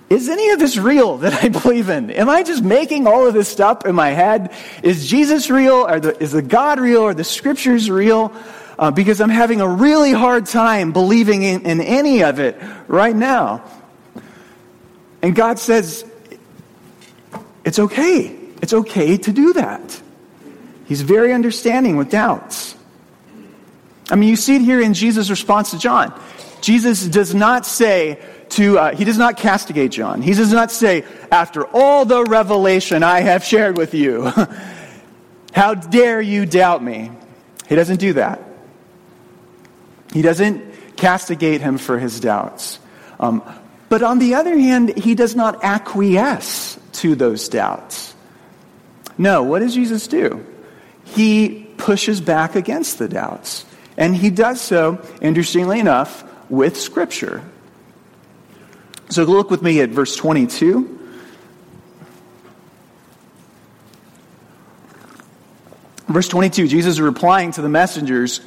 is 0.10 0.29
any 0.29 0.50
of 0.51 0.60
this 0.60 0.77
real 0.77 1.17
that 1.17 1.44
I 1.44 1.50
believe 1.62 1.89
in? 1.89 2.12
Am 2.12 2.29
I 2.29 2.44
just 2.44 2.63
making 2.63 3.08
all 3.08 3.27
of 3.27 3.34
this 3.34 3.50
stuff 3.50 3.86
in 3.86 3.96
my 3.96 4.10
head? 4.10 4.53
Is 4.84 5.08
Jesus 5.08 5.50
real? 5.50 5.88
Or 5.88 6.00
the, 6.00 6.22
is 6.22 6.32
the 6.32 6.41
God 6.41 6.79
real? 6.79 7.01
Or 7.01 7.13
the 7.13 7.24
scriptures 7.24 7.89
real? 7.89 8.34
Uh, 8.77 8.91
because 8.91 9.22
I'm 9.22 9.29
having 9.29 9.62
a 9.62 9.67
really 9.67 10.12
hard 10.12 10.46
time 10.46 10.91
believing 10.91 11.44
in, 11.44 11.65
in 11.65 11.82
any 11.82 12.24
of 12.24 12.39
it 12.39 12.62
right 12.88 13.15
now. 13.15 13.63
And 15.22 15.34
God 15.34 15.60
says, 15.60 16.05
it's 17.63 17.79
okay. 17.79 18.38
It's 18.62 18.74
okay 18.74 19.17
to 19.17 19.32
do 19.32 19.53
that. 19.53 20.01
He's 20.86 21.01
very 21.01 21.34
understanding 21.34 21.98
with 21.98 22.10
doubts. 22.10 22.64
I 24.09 24.15
mean, 24.15 24.29
you 24.29 24.35
see 24.35 24.55
it 24.55 24.62
here 24.62 24.81
in 24.81 24.93
Jesus' 24.93 25.29
response 25.29 25.71
to 25.71 25.79
John. 25.79 26.13
Jesus 26.62 27.05
does 27.05 27.33
not 27.33 27.65
say 27.65 28.19
to, 28.50 28.77
uh, 28.77 28.95
he 28.95 29.03
does 29.03 29.17
not 29.17 29.38
castigate 29.38 29.91
John. 29.91 30.21
He 30.21 30.33
does 30.33 30.51
not 30.51 30.71
say, 30.71 31.03
after 31.31 31.65
all 31.65 32.05
the 32.05 32.24
revelation 32.24 33.03
I 33.03 33.21
have 33.21 33.43
shared 33.43 33.77
with 33.77 33.93
you, 33.93 34.31
how 35.53 35.74
dare 35.74 36.21
you 36.21 36.45
doubt 36.45 36.83
me? 36.83 37.12
He 37.67 37.75
doesn't 37.75 38.00
do 38.00 38.13
that. 38.13 38.41
He 40.13 40.21
doesn't 40.21 40.97
castigate 40.97 41.62
him 41.62 41.77
for 41.77 42.00
his 42.00 42.19
doubts. 42.19 42.79
Um, 43.19 43.43
but 43.89 44.03
on 44.03 44.19
the 44.19 44.35
other 44.35 44.57
hand, 44.57 44.97
he 44.97 45.15
does 45.15 45.35
not 45.35 45.63
acquiesce 45.63 46.79
to 46.93 47.15
those 47.15 47.50
doubts. 47.50 48.13
No, 49.17 49.43
what 49.43 49.59
does 49.59 49.74
Jesus 49.74 50.07
do? 50.07 50.45
He 51.03 51.67
pushes 51.77 52.21
back 52.21 52.55
against 52.55 53.00
the 53.00 53.07
doubts. 53.07 53.65
And 53.97 54.15
he 54.15 54.29
does 54.29 54.61
so, 54.61 55.01
interestingly 55.21 55.79
enough, 55.79 56.23
with 56.49 56.77
Scripture. 56.77 57.41
So 59.09 59.23
look 59.23 59.49
with 59.49 59.61
me 59.61 59.81
at 59.81 59.89
verse 59.89 60.15
22. 60.15 60.91
Verse 66.07 66.27
22, 66.27 66.67
Jesus 66.67 66.93
is 66.93 67.01
replying 67.01 67.51
to 67.53 67.61
the 67.61 67.69
messengers 67.69 68.41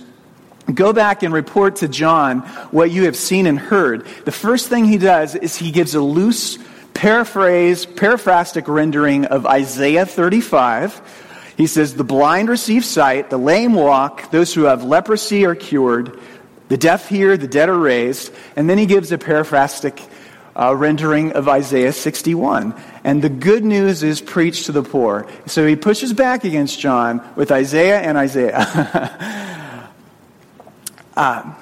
Go 0.72 0.92
back 0.92 1.22
and 1.22 1.32
report 1.32 1.76
to 1.76 1.88
John 1.88 2.40
what 2.70 2.90
you 2.90 3.04
have 3.04 3.16
seen 3.16 3.46
and 3.46 3.58
heard. 3.58 4.06
The 4.26 4.32
first 4.32 4.68
thing 4.68 4.84
he 4.84 4.98
does 4.98 5.34
is 5.34 5.56
he 5.56 5.70
gives 5.70 5.94
a 5.94 6.00
loose 6.00 6.58
paraphrase, 6.92 7.86
paraphrastic 7.86 8.68
rendering 8.68 9.24
of 9.24 9.46
Isaiah 9.46 10.04
35 10.04 11.00
he 11.58 11.66
says, 11.66 11.94
The 11.94 12.04
blind 12.04 12.48
receive 12.48 12.84
sight, 12.84 13.28
the 13.28 13.36
lame 13.36 13.74
walk, 13.74 14.30
those 14.30 14.54
who 14.54 14.62
have 14.62 14.84
leprosy 14.84 15.44
are 15.44 15.56
cured, 15.56 16.18
the 16.68 16.76
deaf 16.76 17.08
hear, 17.08 17.36
the 17.36 17.48
dead 17.48 17.68
are 17.68 17.78
raised. 17.78 18.32
And 18.54 18.70
then 18.70 18.78
he 18.78 18.86
gives 18.86 19.10
a 19.10 19.18
paraphrastic 19.18 20.00
uh, 20.54 20.74
rendering 20.74 21.32
of 21.32 21.48
Isaiah 21.48 21.92
61. 21.92 22.80
And 23.02 23.22
the 23.22 23.28
good 23.28 23.64
news 23.64 24.04
is 24.04 24.20
preached 24.20 24.66
to 24.66 24.72
the 24.72 24.84
poor. 24.84 25.26
So 25.46 25.66
he 25.66 25.74
pushes 25.74 26.12
back 26.12 26.44
against 26.44 26.78
John 26.78 27.28
with 27.34 27.50
Isaiah 27.50 28.00
and 28.00 28.16
Isaiah. 28.16 29.88
uh, 31.16 31.54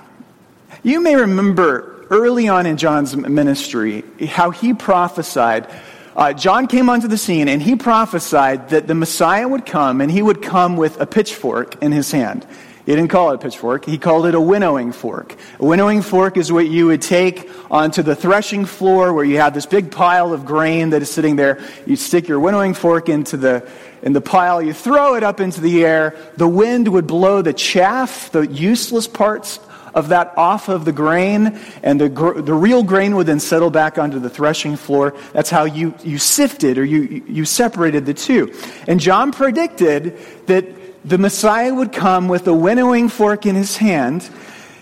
you 0.82 1.00
may 1.00 1.16
remember 1.16 2.06
early 2.10 2.48
on 2.48 2.66
in 2.66 2.76
John's 2.76 3.16
ministry 3.16 4.04
how 4.26 4.50
he 4.50 4.74
prophesied 4.74 5.70
uh, 6.16 6.32
John 6.32 6.66
came 6.66 6.88
onto 6.88 7.08
the 7.08 7.18
scene 7.18 7.46
and 7.46 7.62
he 7.62 7.76
prophesied 7.76 8.70
that 8.70 8.86
the 8.86 8.94
Messiah 8.94 9.46
would 9.46 9.66
come 9.66 10.00
and 10.00 10.10
he 10.10 10.22
would 10.22 10.42
come 10.42 10.76
with 10.76 10.98
a 10.98 11.06
pitchfork 11.06 11.82
in 11.82 11.92
his 11.92 12.10
hand. 12.10 12.46
He 12.86 12.94
didn't 12.94 13.08
call 13.08 13.32
it 13.32 13.34
a 13.34 13.38
pitchfork. 13.38 13.84
He 13.84 13.98
called 13.98 14.26
it 14.26 14.34
a 14.34 14.40
winnowing 14.40 14.92
fork. 14.92 15.34
A 15.58 15.64
winnowing 15.64 16.02
fork 16.02 16.36
is 16.36 16.50
what 16.50 16.68
you 16.68 16.86
would 16.86 17.02
take 17.02 17.50
onto 17.68 18.02
the 18.02 18.14
threshing 18.14 18.64
floor 18.64 19.12
where 19.12 19.24
you 19.24 19.38
have 19.38 19.54
this 19.54 19.66
big 19.66 19.90
pile 19.90 20.32
of 20.32 20.46
grain 20.46 20.90
that 20.90 21.02
is 21.02 21.10
sitting 21.10 21.36
there. 21.36 21.62
You 21.84 21.96
stick 21.96 22.28
your 22.28 22.38
winnowing 22.38 22.74
fork 22.74 23.08
into 23.08 23.36
the, 23.36 23.68
in 24.02 24.12
the 24.12 24.20
pile. 24.20 24.62
You 24.62 24.72
throw 24.72 25.16
it 25.16 25.24
up 25.24 25.40
into 25.40 25.60
the 25.60 25.84
air. 25.84 26.16
The 26.36 26.48
wind 26.48 26.86
would 26.88 27.08
blow 27.08 27.42
the 27.42 27.52
chaff, 27.52 28.30
the 28.30 28.46
useless 28.46 29.08
parts 29.08 29.58
of 29.96 30.10
that 30.10 30.36
off 30.36 30.68
of 30.68 30.84
the 30.84 30.92
grain, 30.92 31.58
and 31.82 31.98
the, 31.98 32.08
the 32.08 32.54
real 32.54 32.82
grain 32.82 33.16
would 33.16 33.26
then 33.26 33.40
settle 33.40 33.70
back 33.70 33.96
onto 33.96 34.20
the 34.20 34.28
threshing 34.28 34.76
floor. 34.76 35.14
That's 35.32 35.48
how 35.48 35.64
you, 35.64 35.94
you 36.04 36.18
sifted 36.18 36.76
or 36.76 36.84
you, 36.84 37.24
you 37.26 37.46
separated 37.46 38.04
the 38.04 38.12
two. 38.12 38.52
And 38.86 39.00
John 39.00 39.32
predicted 39.32 40.18
that 40.46 40.66
the 41.02 41.16
Messiah 41.16 41.72
would 41.72 41.92
come 41.92 42.28
with 42.28 42.46
a 42.46 42.52
winnowing 42.52 43.08
fork 43.08 43.46
in 43.46 43.54
his 43.54 43.78
hand, 43.78 44.28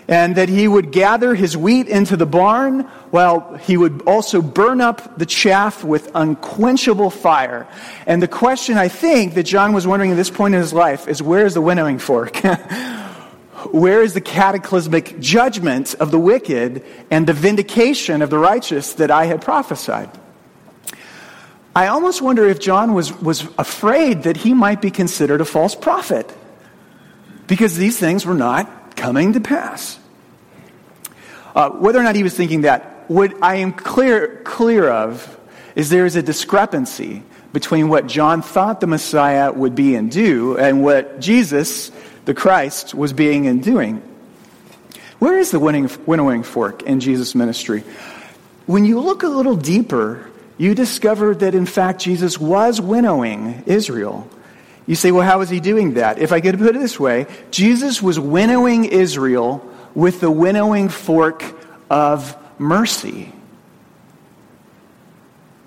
and 0.09 0.35
that 0.35 0.49
he 0.49 0.67
would 0.67 0.91
gather 0.91 1.33
his 1.33 1.55
wheat 1.55 1.87
into 1.87 2.17
the 2.17 2.25
barn 2.25 2.81
while 3.09 3.55
he 3.55 3.77
would 3.77 4.01
also 4.05 4.41
burn 4.41 4.81
up 4.81 5.17
the 5.17 5.25
chaff 5.25 5.83
with 5.83 6.11
unquenchable 6.13 7.09
fire. 7.09 7.65
And 8.05 8.21
the 8.21 8.27
question 8.27 8.77
I 8.77 8.89
think 8.89 9.33
that 9.35 9.43
John 9.43 9.71
was 9.71 9.87
wondering 9.87 10.11
at 10.11 10.17
this 10.17 10.29
point 10.29 10.53
in 10.53 10.61
his 10.61 10.73
life 10.73 11.07
is 11.07 11.23
where 11.23 11.45
is 11.45 11.53
the 11.53 11.61
winnowing 11.61 11.99
fork? 11.99 12.39
where 13.71 14.01
is 14.01 14.13
the 14.13 14.21
cataclysmic 14.21 15.19
judgment 15.19 15.95
of 15.95 16.11
the 16.11 16.19
wicked 16.19 16.83
and 17.11 17.27
the 17.27 17.33
vindication 17.33 18.21
of 18.21 18.29
the 18.29 18.37
righteous 18.37 18.93
that 18.93 19.11
I 19.11 19.25
had 19.25 19.41
prophesied? 19.41 20.09
I 21.75 21.87
almost 21.87 22.21
wonder 22.21 22.47
if 22.47 22.59
John 22.59 22.93
was, 22.93 23.11
was 23.21 23.47
afraid 23.57 24.23
that 24.23 24.37
he 24.37 24.53
might 24.53 24.81
be 24.81 24.91
considered 24.91 25.41
a 25.41 25.45
false 25.45 25.75
prophet 25.75 26.33
because 27.47 27.75
these 27.75 27.99
things 27.99 28.25
were 28.25 28.33
not 28.33 28.95
coming 28.95 29.33
to 29.33 29.41
pass. 29.41 29.99
Uh, 31.53 31.69
whether 31.71 31.99
or 31.99 32.03
not 32.03 32.15
he 32.15 32.23
was 32.23 32.33
thinking 32.33 32.61
that, 32.61 33.05
what 33.07 33.33
I 33.43 33.55
am 33.55 33.73
clear, 33.73 34.41
clear 34.43 34.89
of 34.89 35.37
is 35.75 35.89
there 35.89 36.05
is 36.05 36.15
a 36.15 36.23
discrepancy 36.23 37.23
between 37.53 37.87
what 37.87 38.07
John 38.07 38.41
thought 38.41 38.81
the 38.81 38.87
Messiah 38.87 39.51
would 39.51 39.75
be 39.75 39.95
and 39.95 40.11
do 40.11 40.57
and 40.57 40.83
what 40.83 41.19
Jesus 41.19 41.91
the 42.25 42.33
Christ 42.33 42.93
was 42.93 43.13
being 43.13 43.47
and 43.47 43.63
doing. 43.63 44.01
Where 45.19 45.37
is 45.37 45.51
the 45.51 45.59
winnowing 45.59 46.43
fork 46.43 46.83
in 46.83 46.99
Jesus' 46.99 47.35
ministry? 47.35 47.83
When 48.65 48.83
you 48.83 48.99
look 48.99 49.23
a 49.23 49.27
little 49.27 49.55
deeper, 49.55 50.29
you 50.57 50.75
discover 50.75 51.35
that 51.35 51.55
in 51.55 51.65
fact 51.65 52.01
Jesus 52.01 52.39
was 52.39 52.81
winnowing 52.81 53.63
Israel. 53.65 54.27
You 54.87 54.95
say, 54.95 55.11
well, 55.11 55.25
how 55.25 55.41
is 55.41 55.49
he 55.49 55.59
doing 55.59 55.95
that? 55.95 56.19
If 56.19 56.31
I 56.31 56.41
could 56.41 56.57
put 56.57 56.75
it 56.75 56.79
this 56.79 56.99
way, 56.99 57.27
Jesus 57.49 58.01
was 58.01 58.19
winnowing 58.19 58.85
Israel 58.85 59.67
with 59.95 60.19
the 60.19 60.29
winnowing 60.29 60.89
fork 60.89 61.43
of 61.89 62.37
mercy. 62.59 63.31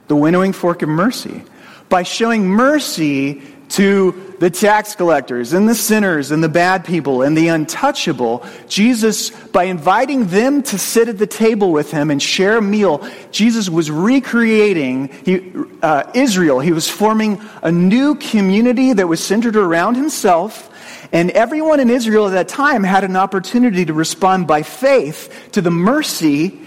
The 0.09 0.17
winnowing 0.17 0.53
fork 0.53 0.83
of 0.83 0.89
mercy. 0.89 1.43
By 1.89 2.03
showing 2.03 2.47
mercy 2.49 3.43
to 3.71 4.28
the 4.39 4.51
tax 4.51 4.95
collectors 4.95 5.53
and 5.53 5.69
the 5.69 5.75
sinners 5.75 6.31
and 6.31 6.43
the 6.43 6.49
bad 6.49 6.85
people 6.85 7.23
and 7.23 7.37
the 7.37 7.49
untouchable, 7.49 8.45
Jesus, 8.69 9.31
by 9.31 9.65
inviting 9.65 10.29
them 10.29 10.63
to 10.65 10.79
sit 10.79 11.09
at 11.09 11.19
the 11.19 11.27
table 11.27 11.73
with 11.73 11.91
him 11.91 12.11
and 12.11 12.23
share 12.23 12.59
a 12.59 12.63
meal, 12.63 13.07
Jesus 13.31 13.69
was 13.69 13.91
recreating 13.91 15.09
he, 15.25 15.53
uh, 15.83 16.11
Israel. 16.15 16.61
He 16.61 16.73
was 16.73 16.89
forming 16.89 17.41
a 17.63 17.73
new 17.73 18.15
community 18.15 18.93
that 18.93 19.09
was 19.09 19.23
centered 19.23 19.57
around 19.57 19.97
himself. 19.97 20.71
And 21.11 21.31
everyone 21.31 21.81
in 21.81 21.91
Israel 21.91 22.27
at 22.27 22.33
that 22.33 22.49
time 22.49 22.85
had 22.85 23.03
an 23.03 23.17
opportunity 23.17 23.85
to 23.87 23.95
respond 23.95 24.47
by 24.47 24.63
faith 24.63 25.49
to 25.53 25.63
the 25.63 25.71
mercy 25.71 26.61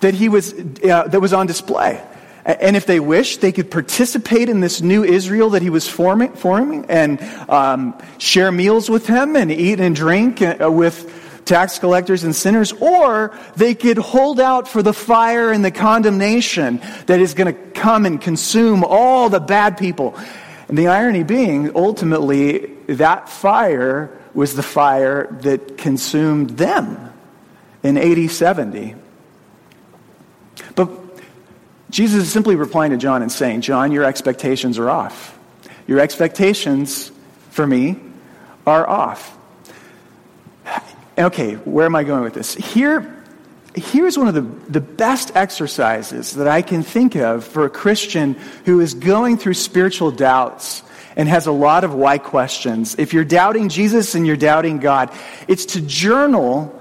that, 0.00 0.14
he 0.14 0.28
was, 0.28 0.52
uh, 0.52 1.08
that 1.08 1.20
was 1.20 1.32
on 1.32 1.46
display. 1.46 2.02
And 2.44 2.76
if 2.76 2.86
they 2.86 3.00
wished, 3.00 3.40
they 3.40 3.52
could 3.52 3.70
participate 3.70 4.48
in 4.48 4.60
this 4.60 4.80
new 4.80 5.04
Israel 5.04 5.50
that 5.50 5.62
he 5.62 5.70
was 5.70 5.86
forming, 5.88 6.32
forming 6.32 6.86
and 6.86 7.20
um, 7.50 8.00
share 8.18 8.50
meals 8.50 8.88
with 8.88 9.06
him 9.06 9.36
and 9.36 9.52
eat 9.52 9.78
and 9.78 9.94
drink 9.94 10.40
uh, 10.40 10.70
with 10.70 11.44
tax 11.44 11.78
collectors 11.78 12.24
and 12.24 12.34
sinners, 12.34 12.72
or 12.72 13.36
they 13.56 13.74
could 13.74 13.98
hold 13.98 14.40
out 14.40 14.68
for 14.68 14.82
the 14.82 14.92
fire 14.92 15.52
and 15.52 15.64
the 15.64 15.70
condemnation 15.70 16.80
that 17.06 17.20
is 17.20 17.34
going 17.34 17.52
to 17.52 17.60
come 17.72 18.06
and 18.06 18.20
consume 18.20 18.84
all 18.84 19.28
the 19.28 19.40
bad 19.40 19.76
people. 19.76 20.16
And 20.68 20.78
the 20.78 20.86
irony 20.86 21.24
being, 21.24 21.74
ultimately, 21.76 22.66
that 22.86 23.28
fire 23.28 24.16
was 24.32 24.54
the 24.54 24.62
fire 24.62 25.26
that 25.42 25.76
consumed 25.76 26.50
them 26.50 27.12
in 27.82 27.98
AD 27.98 28.30
70. 28.30 28.94
But 30.76 31.09
Jesus 31.90 32.22
is 32.22 32.32
simply 32.32 32.56
replying 32.56 32.92
to 32.92 32.96
John 32.96 33.20
and 33.22 33.30
saying, 33.30 33.62
John, 33.62 33.92
your 33.92 34.04
expectations 34.04 34.78
are 34.78 34.88
off. 34.88 35.36
Your 35.86 35.98
expectations 35.98 37.10
for 37.50 37.66
me 37.66 37.96
are 38.66 38.88
off. 38.88 39.36
Okay, 41.18 41.54
where 41.54 41.84
am 41.84 41.96
I 41.96 42.04
going 42.04 42.22
with 42.22 42.34
this? 42.34 42.54
Here, 42.54 43.22
here's 43.74 44.16
one 44.16 44.28
of 44.28 44.34
the, 44.34 44.70
the 44.70 44.80
best 44.80 45.32
exercises 45.34 46.32
that 46.34 46.46
I 46.48 46.62
can 46.62 46.82
think 46.82 47.16
of 47.16 47.44
for 47.44 47.64
a 47.66 47.70
Christian 47.70 48.34
who 48.64 48.80
is 48.80 48.94
going 48.94 49.36
through 49.36 49.54
spiritual 49.54 50.12
doubts 50.12 50.82
and 51.16 51.28
has 51.28 51.46
a 51.46 51.52
lot 51.52 51.84
of 51.84 51.92
why 51.92 52.18
questions. 52.18 52.94
If 52.98 53.12
you're 53.12 53.24
doubting 53.24 53.68
Jesus 53.68 54.14
and 54.14 54.26
you're 54.26 54.36
doubting 54.36 54.78
God, 54.78 55.12
it's 55.48 55.66
to 55.66 55.80
journal, 55.80 56.80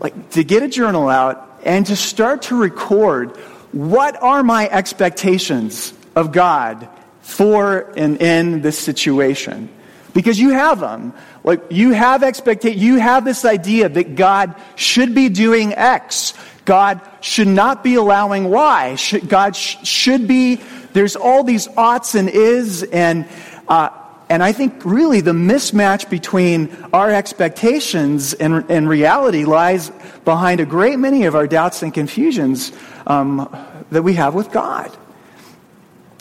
like 0.00 0.30
to 0.30 0.42
get 0.42 0.62
a 0.62 0.68
journal 0.68 1.08
out 1.08 1.60
and 1.64 1.86
to 1.86 1.96
start 1.96 2.42
to 2.42 2.56
record 2.56 3.38
what 3.72 4.20
are 4.22 4.42
my 4.42 4.68
expectations 4.68 5.92
of 6.16 6.32
God 6.32 6.88
for 7.22 7.92
and 7.96 8.20
in 8.20 8.62
this 8.62 8.78
situation? 8.78 9.68
Because 10.14 10.40
you 10.40 10.50
have 10.50 10.80
them. 10.80 11.12
Like 11.44 11.62
you 11.70 11.92
have 11.92 12.22
expectation, 12.22 12.80
you 12.80 12.96
have 12.96 13.24
this 13.24 13.44
idea 13.44 13.88
that 13.88 14.16
God 14.16 14.54
should 14.76 15.14
be 15.14 15.28
doing 15.28 15.74
X. 15.74 16.34
God 16.64 17.00
should 17.20 17.48
not 17.48 17.82
be 17.82 17.94
allowing 17.94 18.50
Y. 18.50 18.96
Should, 18.96 19.28
God 19.28 19.56
sh- 19.56 19.76
should 19.86 20.28
be, 20.28 20.56
there's 20.92 21.16
all 21.16 21.44
these 21.44 21.68
oughts 21.76 22.14
and 22.14 22.28
is, 22.28 22.82
and, 22.82 23.26
uh, 23.68 23.90
and 24.30 24.42
I 24.42 24.52
think 24.52 24.84
really 24.84 25.20
the 25.20 25.32
mismatch 25.32 26.10
between 26.10 26.76
our 26.92 27.10
expectations 27.10 28.34
and, 28.34 28.70
and 28.70 28.88
reality 28.88 29.44
lies 29.44 29.90
behind 30.24 30.60
a 30.60 30.66
great 30.66 30.98
many 30.98 31.24
of 31.24 31.34
our 31.34 31.46
doubts 31.46 31.82
and 31.82 31.92
confusions 31.94 32.72
um, 33.06 33.48
that 33.90 34.02
we 34.02 34.14
have 34.14 34.34
with 34.34 34.50
God. 34.50 34.94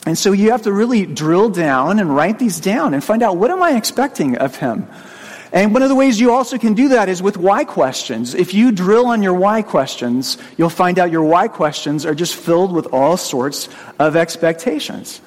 And 0.06 0.18
so 0.18 0.32
you 0.32 0.52
have 0.52 0.62
to 0.62 0.72
really 0.72 1.06
drill 1.06 1.50
down 1.50 2.00
and 2.00 2.16
write 2.16 2.40
these 2.40 2.62
down 2.62 2.94
and 2.94 3.04
find 3.04 3.22
out 3.22 3.36
what 3.36 3.52
am 3.52 3.62
I 3.62 3.76
expecting 3.76 4.38
of 4.38 4.56
Him? 4.56 4.88
And 5.52 5.74
one 5.74 5.82
of 5.82 5.90
the 5.90 5.96
ways 5.96 6.20
you 6.20 6.32
also 6.32 6.58
can 6.58 6.74
do 6.76 6.90
that 6.90 7.10
is 7.10 7.22
with 7.22 7.36
why 7.36 7.66
questions. 7.66 8.34
If 8.34 8.54
you 8.54 8.72
drill 8.72 9.08
on 9.08 9.22
your 9.22 9.34
why 9.34 9.64
questions, 9.64 10.38
you'll 10.58 10.70
find 10.70 10.98
out 10.98 11.12
your 11.12 11.24
why 11.24 11.50
questions 11.50 12.06
are 12.06 12.16
just 12.16 12.36
filled 12.36 12.72
with 12.72 12.88
all 12.94 13.18
sorts 13.18 13.68
of 14.00 14.16
expectations. 14.16 15.20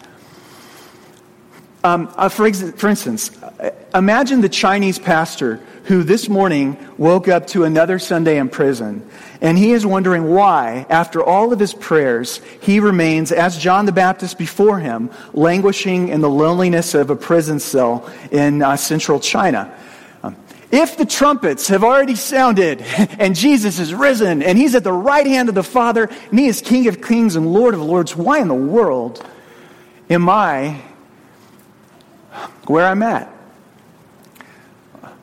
Um, 1.82 2.12
uh, 2.16 2.28
for, 2.28 2.46
ex- 2.46 2.72
for 2.72 2.88
instance, 2.88 3.30
imagine 3.94 4.42
the 4.42 4.50
Chinese 4.50 4.98
pastor 4.98 5.60
who 5.84 6.02
this 6.02 6.28
morning 6.28 6.76
woke 6.98 7.26
up 7.26 7.46
to 7.48 7.64
another 7.64 7.98
Sunday 7.98 8.38
in 8.38 8.48
prison. 8.50 9.08
And 9.40 9.56
he 9.56 9.72
is 9.72 9.86
wondering 9.86 10.28
why, 10.28 10.84
after 10.90 11.24
all 11.24 11.54
of 11.54 11.58
his 11.58 11.72
prayers, 11.72 12.42
he 12.60 12.80
remains, 12.80 13.32
as 13.32 13.56
John 13.56 13.86
the 13.86 13.92
Baptist 13.92 14.36
before 14.36 14.78
him, 14.78 15.10
languishing 15.32 16.08
in 16.08 16.20
the 16.20 16.28
loneliness 16.28 16.94
of 16.94 17.08
a 17.08 17.16
prison 17.16 17.58
cell 17.58 18.10
in 18.30 18.60
uh, 18.60 18.76
central 18.76 19.18
China. 19.18 19.74
Um, 20.22 20.36
if 20.70 20.98
the 20.98 21.06
trumpets 21.06 21.68
have 21.68 21.82
already 21.82 22.14
sounded 22.14 22.82
and 23.18 23.34
Jesus 23.34 23.78
is 23.78 23.94
risen 23.94 24.42
and 24.42 24.58
he's 24.58 24.74
at 24.74 24.84
the 24.84 24.92
right 24.92 25.26
hand 25.26 25.48
of 25.48 25.54
the 25.54 25.62
Father 25.62 26.04
and 26.30 26.38
he 26.38 26.46
is 26.46 26.60
King 26.60 26.88
of 26.88 27.00
kings 27.00 27.36
and 27.36 27.50
Lord 27.50 27.72
of 27.72 27.80
lords, 27.80 28.14
why 28.14 28.40
in 28.40 28.48
the 28.48 28.54
world 28.54 29.26
am 30.10 30.28
I 30.28 30.82
where 32.70 32.86
I'm 32.86 33.02
at. 33.02 33.30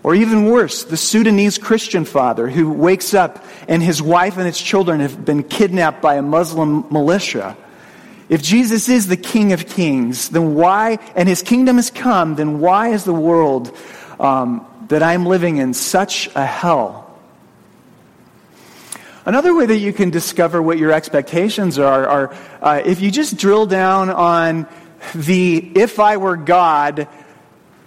Or 0.04 0.16
even 0.16 0.46
worse, 0.46 0.84
the 0.84 0.98
Sudanese 0.98 1.58
Christian 1.58 2.06
father 2.06 2.48
who 2.48 2.72
wakes 2.72 3.14
up 3.14 3.44
and 3.68 3.82
his 3.82 4.02
wife 4.02 4.38
and 4.38 4.46
his 4.46 4.60
children 4.60 5.00
have 5.00 5.26
been 5.26 5.44
kidnapped 5.44 6.02
by 6.02 6.16
a 6.16 6.22
Muslim 6.22 6.86
militia. 6.92 7.58
If 8.30 8.42
Jesus 8.42 8.90
is 8.90 9.08
the 9.08 9.18
King 9.18 9.54
of 9.54 9.68
Kings, 9.68 10.30
then 10.30 10.56
why, 10.56 11.00
and 11.16 11.28
his 11.28 11.42
kingdom 11.42 11.78
has 11.78 11.90
come, 11.90 12.36
then 12.36 12.60
why 12.60 12.90
is 12.90 13.04
the 13.04 13.14
world 13.14 13.76
um, 14.20 14.66
that 14.90 15.02
I'm 15.02 15.26
living 15.26 15.58
in 15.58 15.74
such 15.74 16.30
a 16.36 16.46
hell? 16.46 17.20
Another 19.26 19.54
way 19.54 19.66
that 19.66 19.78
you 19.78 19.92
can 19.92 20.10
discover 20.10 20.62
what 20.62 20.78
your 20.78 20.94
expectations 20.94 21.80
are 21.80 22.08
are 22.08 22.36
uh, 22.62 22.82
if 22.86 23.02
you 23.02 23.12
just 23.12 23.36
drill 23.36 23.66
down 23.66 24.10
on 24.10 24.68
the 25.14 25.58
if 25.76 26.00
I 26.00 26.16
were 26.16 26.38
God, 26.38 27.10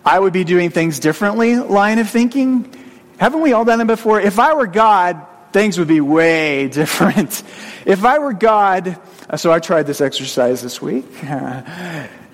I 0.04 0.18
would 0.18 0.32
be 0.32 0.44
doing 0.44 0.70
things 0.70 0.98
differently 0.98 1.56
line 1.56 1.98
of 1.98 2.08
thinking. 2.08 2.74
Haven't 3.18 3.40
we 3.40 3.52
all 3.52 3.64
done 3.64 3.78
that 3.78 3.86
before? 3.86 4.20
If 4.20 4.38
I 4.38 4.54
were 4.54 4.66
God, 4.66 5.26
things 5.52 5.78
would 5.78 5.88
be 5.88 6.00
way 6.00 6.68
different. 6.80 7.42
If 7.84 8.04
I 8.04 8.18
were 8.18 8.32
God, 8.32 8.98
so 9.36 9.52
I 9.52 9.60
tried 9.60 9.86
this 9.86 10.00
exercise 10.00 10.62
this 10.62 10.80
week. 10.80 11.06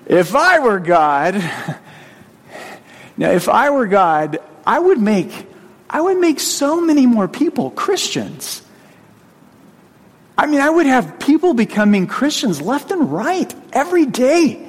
If 0.09 0.35
I 0.35 0.59
were 0.59 0.79
God, 0.79 1.35
now 3.17 3.31
if 3.31 3.49
I 3.49 3.69
were 3.71 3.87
God, 3.87 4.39
I 4.65 4.79
would 4.79 4.99
make 4.99 5.47
I 5.89 6.01
would 6.01 6.17
make 6.17 6.39
so 6.39 6.81
many 6.81 7.05
more 7.05 7.27
people 7.27 7.71
Christians. 7.71 8.61
I 10.37 10.45
mean, 10.45 10.61
I 10.61 10.69
would 10.69 10.85
have 10.85 11.19
people 11.19 11.53
becoming 11.53 12.07
Christians 12.07 12.61
left 12.61 12.91
and 12.91 13.11
right 13.11 13.53
every 13.73 14.05
day. 14.05 14.65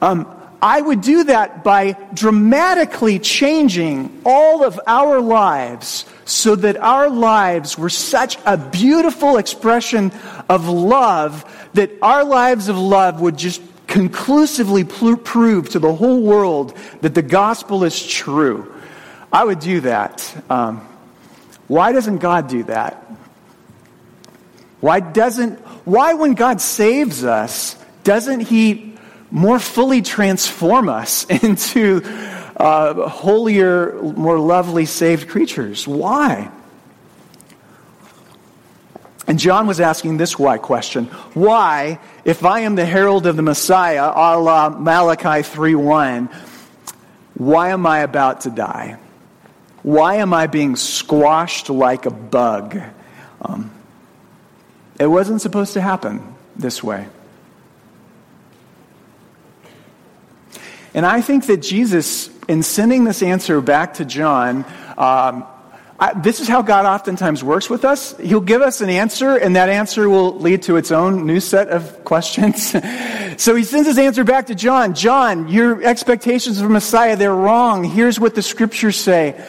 Um, 0.00 0.32
I 0.60 0.80
would 0.80 1.02
do 1.02 1.24
that 1.24 1.62
by 1.62 1.92
dramatically 2.14 3.18
changing 3.20 4.22
all 4.24 4.64
of 4.64 4.80
our 4.86 5.20
lives 5.20 6.04
so 6.24 6.56
that 6.56 6.76
our 6.76 7.08
lives 7.08 7.78
were 7.78 7.90
such 7.90 8.38
a 8.44 8.56
beautiful 8.56 9.36
expression 9.36 10.12
of 10.48 10.68
love 10.68 11.44
that 11.74 11.90
our 12.02 12.24
lives 12.24 12.68
of 12.68 12.76
love 12.76 13.20
would 13.20 13.36
just 13.36 13.62
conclusively 13.86 14.84
prove 14.84 15.70
to 15.70 15.78
the 15.78 15.94
whole 15.94 16.22
world 16.22 16.76
that 17.02 17.14
the 17.14 17.22
gospel 17.22 17.84
is 17.84 18.06
true. 18.06 18.72
I 19.32 19.44
would 19.44 19.60
do 19.60 19.80
that. 19.80 20.44
Um, 20.50 20.86
why 21.68 21.92
doesn't 21.92 22.18
God 22.18 22.48
do 22.48 22.64
that? 22.64 23.04
Why 24.80 25.00
doesn't, 25.00 25.58
why 25.86 26.14
when 26.14 26.34
God 26.34 26.60
saves 26.60 27.24
us, 27.24 27.74
doesn't 28.04 28.40
He 28.40 28.97
more 29.30 29.58
fully 29.58 30.02
transform 30.02 30.88
us 30.88 31.24
into 31.42 32.02
uh, 32.56 33.08
holier, 33.08 34.00
more 34.02 34.38
lovely, 34.38 34.84
saved 34.84 35.28
creatures. 35.28 35.86
Why? 35.86 36.50
And 39.26 39.38
John 39.38 39.66
was 39.66 39.78
asking 39.78 40.16
this 40.16 40.38
why 40.38 40.56
question. 40.56 41.04
Why, 41.34 42.00
if 42.24 42.44
I 42.44 42.60
am 42.60 42.76
the 42.76 42.86
herald 42.86 43.26
of 43.26 43.36
the 43.36 43.42
Messiah, 43.42 44.10
a 44.14 44.38
la 44.38 44.70
Malachi 44.70 45.42
3.1, 45.42 46.32
why 47.34 47.68
am 47.68 47.86
I 47.86 48.00
about 48.00 48.40
to 48.42 48.50
die? 48.50 48.98
Why 49.82 50.16
am 50.16 50.32
I 50.32 50.46
being 50.46 50.76
squashed 50.76 51.68
like 51.68 52.06
a 52.06 52.10
bug? 52.10 52.80
Um, 53.42 53.70
it 54.98 55.06
wasn't 55.06 55.40
supposed 55.40 55.74
to 55.74 55.80
happen 55.80 56.34
this 56.56 56.82
way. 56.82 57.06
And 60.98 61.06
I 61.06 61.20
think 61.20 61.46
that 61.46 61.58
Jesus, 61.58 62.28
in 62.48 62.64
sending 62.64 63.04
this 63.04 63.22
answer 63.22 63.60
back 63.60 63.94
to 63.94 64.04
John, 64.04 64.64
um, 64.96 65.46
I, 65.96 66.12
this 66.20 66.40
is 66.40 66.48
how 66.48 66.60
God 66.62 66.86
oftentimes 66.86 67.44
works 67.44 67.70
with 67.70 67.84
us. 67.84 68.16
He'll 68.18 68.40
give 68.40 68.62
us 68.62 68.80
an 68.80 68.90
answer, 68.90 69.36
and 69.36 69.54
that 69.54 69.68
answer 69.68 70.08
will 70.08 70.40
lead 70.40 70.62
to 70.62 70.76
its 70.76 70.90
own 70.90 71.24
new 71.24 71.38
set 71.38 71.68
of 71.68 72.02
questions. 72.04 72.74
so 73.40 73.54
he 73.54 73.62
sends 73.62 73.86
his 73.86 73.96
answer 73.96 74.24
back 74.24 74.48
to 74.48 74.56
John. 74.56 74.92
John, 74.96 75.46
your 75.46 75.84
expectations 75.84 76.60
of 76.60 76.68
Messiah, 76.68 77.14
they're 77.14 77.32
wrong. 77.32 77.84
Here's 77.84 78.18
what 78.18 78.34
the 78.34 78.42
scriptures 78.42 78.96
say. 78.96 79.40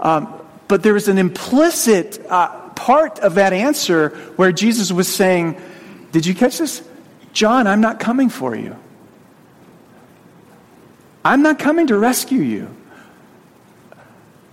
Um, 0.00 0.32
but 0.68 0.82
there 0.82 0.94
was 0.94 1.08
an 1.08 1.18
implicit 1.18 2.18
uh, 2.30 2.70
part 2.70 3.18
of 3.18 3.34
that 3.34 3.52
answer 3.52 4.08
where 4.36 4.52
Jesus 4.52 4.90
was 4.90 5.06
saying, 5.06 5.60
Did 6.12 6.24
you 6.24 6.34
catch 6.34 6.56
this? 6.56 6.82
John, 7.34 7.66
I'm 7.66 7.82
not 7.82 8.00
coming 8.00 8.30
for 8.30 8.56
you. 8.56 8.74
I'm 11.24 11.42
not 11.42 11.58
coming 11.58 11.86
to 11.86 11.96
rescue 11.96 12.42
you. 12.42 12.74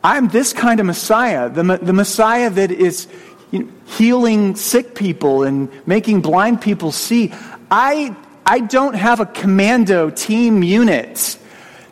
I'm 0.04 0.30
this 0.30 0.54
kind 0.54 0.80
of 0.80 0.86
Messiah, 0.86 1.50
the, 1.50 1.64
the 1.82 1.94
Messiah 1.94 2.50
that 2.50 2.72
is 2.72 3.08
you 3.52 3.64
know, 3.64 3.72
healing 3.86 4.56
sick 4.56 4.96
people 4.96 5.44
and 5.44 5.70
making 5.86 6.22
blind 6.22 6.62
people 6.62 6.92
see. 6.92 7.34
I, 7.70 8.16
I 8.46 8.60
don't 8.60 8.96
have 8.96 9.20
a 9.20 9.26
commando 9.26 10.10
team 10.10 10.64
unit 10.64 11.38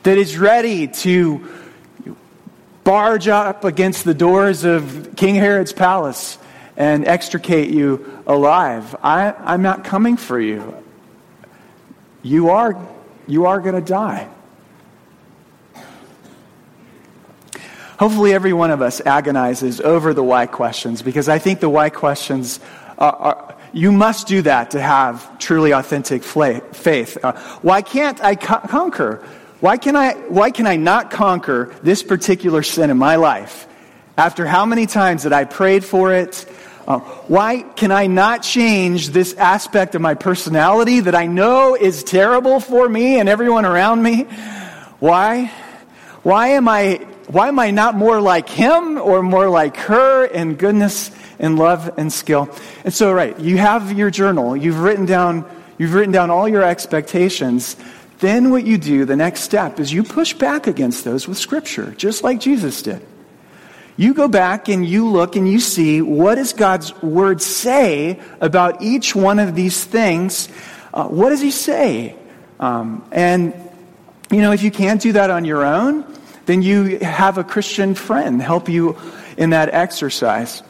that 0.04 0.18
is 0.18 0.38
ready 0.38 0.88
to 0.88 1.46
barge 2.84 3.28
up 3.28 3.66
against 3.66 4.06
the 4.06 4.14
doors 4.14 4.64
of 4.64 5.14
King 5.16 5.36
Herod's 5.36 5.74
palace 5.74 6.40
and 6.78 7.06
extricate 7.06 7.70
you 7.70 8.24
alive. 8.26 8.96
I, 9.04 9.34
I'm 9.34 9.62
not 9.62 9.84
coming 9.84 10.18
for 10.18 10.40
you. 10.40 10.76
You 12.24 12.50
are, 12.50 12.76
you 13.28 13.46
are 13.46 13.60
going 13.60 13.76
to 13.76 13.82
die. 13.82 14.30
Hopefully, 18.00 18.34
every 18.34 18.54
one 18.54 18.72
of 18.72 18.82
us 18.82 19.02
agonizes 19.02 19.82
over 19.82 20.14
the 20.14 20.24
why 20.24 20.46
questions 20.46 21.02
because 21.02 21.28
I 21.28 21.38
think 21.38 21.60
the 21.60 21.70
why 21.70 21.90
questions 21.90 22.62
are, 22.98 23.14
are 23.14 23.56
you 23.74 23.92
must 23.92 24.26
do 24.26 24.42
that 24.44 24.72
to 24.72 24.82
have 24.82 25.38
truly 25.38 25.72
authentic 25.72 26.24
faith. 26.24 27.18
Uh, 27.22 27.34
why 27.62 27.82
can't 27.82 28.24
I 28.24 28.36
co- 28.36 28.66
conquer? 28.68 29.22
Why 29.60 29.76
can 29.76 29.98
I, 29.98 30.14
why 30.14 30.52
can 30.52 30.66
I 30.66 30.78
not 30.78 31.12
conquer 31.12 31.76
this 31.84 32.02
particular 32.02 32.64
sin 32.64 32.90
in 32.90 32.98
my 32.98 33.18
life? 33.18 33.68
After 34.18 34.46
how 34.46 34.66
many 34.66 34.86
times 34.86 35.24
that 35.24 35.34
I 35.34 35.44
prayed 35.44 35.84
for 35.84 36.14
it? 36.14 36.46
Uh, 36.88 37.00
why 37.28 37.64
can 37.64 37.92
I 37.92 38.08
not 38.08 38.44
change 38.44 39.10
this 39.10 39.34
aspect 39.34 39.94
of 39.94 40.02
my 40.02 40.14
personality 40.14 41.02
that 41.02 41.16
I 41.16 41.28
know 41.28 41.76
is 41.76 42.06
terrible 42.06 42.62
for 42.62 42.88
me 42.88 43.20
and 43.20 43.28
everyone 43.28 43.66
around 43.66 44.02
me? 44.02 44.24
Why? 45.00 45.52
Why 46.24 46.50
am 46.50 46.70
I 46.70 47.06
why 47.30 47.48
am 47.48 47.60
I 47.60 47.70
not 47.70 47.94
more 47.94 48.20
like 48.20 48.50
him 48.50 48.98
or 48.98 49.22
more 49.22 49.50
like 49.50 49.78
her 49.78 50.26
in 50.26 50.56
goodness 50.56 51.12
and 51.38 51.60
love 51.60 51.94
and 51.96 52.12
skill? 52.12 52.50
And 52.84 52.92
so, 52.92 53.12
right, 53.12 53.40
you 53.40 53.58
have 53.58 53.92
your 53.92 54.10
journal. 54.10 54.58
You've 54.58 54.80
written 54.80 55.06
down, 55.06 55.46
you've 55.78 55.94
written 55.94 56.12
down 56.12 56.32
all 56.32 56.48
your 56.48 56.64
expectations. 56.64 57.76
Then 58.18 58.50
what 58.50 58.66
you 58.66 58.80
do, 58.80 59.06
the 59.06 59.16
next 59.16 59.42
step, 59.42 59.80
is 59.80 59.94
you 59.94 60.04
push 60.04 60.34
back 60.34 60.66
against 60.66 61.04
those 61.04 61.28
with 61.28 61.38
Scripture, 61.38 61.92
just 61.92 62.24
like 62.24 62.40
Jesus 62.40 62.82
did. 62.82 63.06
You 63.96 64.16
go 64.16 64.28
back 64.28 64.68
and 64.68 64.84
you 64.84 65.08
look 65.08 65.36
and 65.36 65.48
you 65.48 65.60
see 65.60 66.02
what 66.02 66.36
does 66.36 66.54
God's 66.54 67.00
Word 67.04 67.44
say 67.44 68.20
about 68.42 68.82
each 68.82 69.16
one 69.16 69.38
of 69.38 69.54
these 69.54 69.86
things. 69.86 70.50
Uh, 70.92 71.04
what 71.06 71.30
does 71.30 71.42
He 71.42 71.52
say? 71.52 72.16
Um, 72.60 73.08
and, 73.12 73.54
you 74.32 74.42
know, 74.42 74.52
if 74.52 74.64
you 74.64 74.72
can't 74.72 75.00
do 75.00 75.12
that 75.12 75.30
on 75.30 75.46
your 75.46 75.64
own, 75.64 76.06
then 76.50 76.64
you 76.64 76.98
have 76.98 77.38
a 77.38 77.44
Christian 77.44 77.94
friend 77.94 78.42
help 78.42 78.70
you 78.70 78.98
in 79.38 79.52
that 79.52 79.70
exercise. 79.72 80.64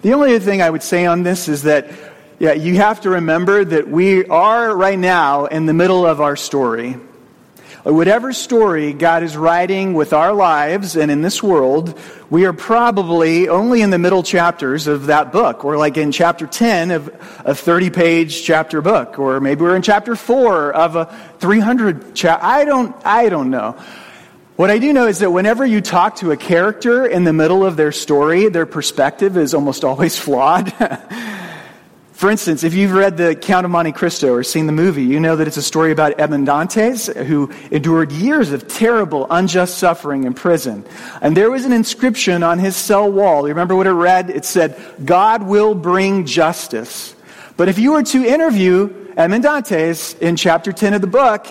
The 0.00 0.14
only 0.14 0.34
other 0.34 0.42
thing 0.42 0.62
I 0.62 0.70
would 0.70 0.82
say 0.82 1.04
on 1.04 1.22
this 1.22 1.48
is 1.50 1.64
that 1.64 1.90
yeah, 2.38 2.54
you 2.54 2.76
have 2.76 3.02
to 3.02 3.10
remember 3.10 3.62
that 3.62 3.88
we 3.88 4.24
are 4.24 4.74
right 4.74 4.98
now 4.98 5.44
in 5.44 5.66
the 5.66 5.74
middle 5.74 6.06
of 6.06 6.22
our 6.22 6.34
story. 6.34 6.96
Whatever 7.84 8.32
story 8.32 8.92
God 8.92 9.24
is 9.24 9.36
writing 9.36 9.94
with 9.94 10.12
our 10.12 10.32
lives 10.32 10.94
and 10.94 11.10
in 11.10 11.20
this 11.20 11.42
world, 11.42 11.98
we 12.30 12.44
are 12.44 12.52
probably 12.52 13.48
only 13.48 13.82
in 13.82 13.90
the 13.90 13.98
middle 13.98 14.22
chapters 14.22 14.86
of 14.86 15.06
that 15.06 15.32
book. 15.32 15.64
We're 15.64 15.76
like 15.76 15.96
in 15.96 16.12
chapter 16.12 16.46
10 16.46 16.92
of 16.92 17.08
a 17.44 17.56
30 17.56 17.90
page 17.90 18.44
chapter 18.44 18.82
book, 18.82 19.18
or 19.18 19.40
maybe 19.40 19.62
we're 19.62 19.74
in 19.74 19.82
chapter 19.82 20.14
4 20.14 20.72
of 20.72 20.94
a 20.94 21.34
300 21.40 22.14
chapter. 22.14 22.44
I 22.44 22.64
don't, 22.64 22.94
I 23.04 23.28
don't 23.28 23.50
know. 23.50 23.72
What 24.54 24.70
I 24.70 24.78
do 24.78 24.92
know 24.92 25.08
is 25.08 25.18
that 25.18 25.32
whenever 25.32 25.66
you 25.66 25.80
talk 25.80 26.16
to 26.16 26.30
a 26.30 26.36
character 26.36 27.04
in 27.04 27.24
the 27.24 27.32
middle 27.32 27.66
of 27.66 27.76
their 27.76 27.90
story, 27.90 28.48
their 28.48 28.66
perspective 28.66 29.36
is 29.36 29.54
almost 29.54 29.82
always 29.82 30.16
flawed. 30.24 30.72
For 32.22 32.30
instance, 32.30 32.62
if 32.62 32.72
you've 32.72 32.92
read 32.92 33.16
The 33.16 33.34
Count 33.34 33.64
of 33.64 33.72
Monte 33.72 33.90
Cristo 33.90 34.32
or 34.32 34.44
seen 34.44 34.66
the 34.66 34.72
movie, 34.72 35.02
you 35.02 35.18
know 35.18 35.34
that 35.34 35.48
it's 35.48 35.56
a 35.56 35.60
story 35.60 35.90
about 35.90 36.20
Edmond 36.20 36.46
Dantes, 36.46 37.08
who 37.08 37.50
endured 37.72 38.12
years 38.12 38.52
of 38.52 38.68
terrible, 38.68 39.26
unjust 39.28 39.78
suffering 39.78 40.22
in 40.22 40.32
prison. 40.32 40.84
And 41.20 41.36
there 41.36 41.50
was 41.50 41.64
an 41.64 41.72
inscription 41.72 42.44
on 42.44 42.60
his 42.60 42.76
cell 42.76 43.10
wall. 43.10 43.42
You 43.42 43.48
remember 43.48 43.74
what 43.74 43.88
it 43.88 43.92
read? 43.92 44.30
It 44.30 44.44
said, 44.44 44.80
God 45.04 45.42
will 45.42 45.74
bring 45.74 46.24
justice. 46.24 47.16
But 47.56 47.68
if 47.68 47.80
you 47.80 47.90
were 47.90 48.04
to 48.04 48.24
interview 48.24 49.12
Edmond 49.16 49.42
Dantes 49.42 50.14
in 50.14 50.36
chapter 50.36 50.72
10 50.72 50.94
of 50.94 51.00
the 51.00 51.08
book, 51.08 51.44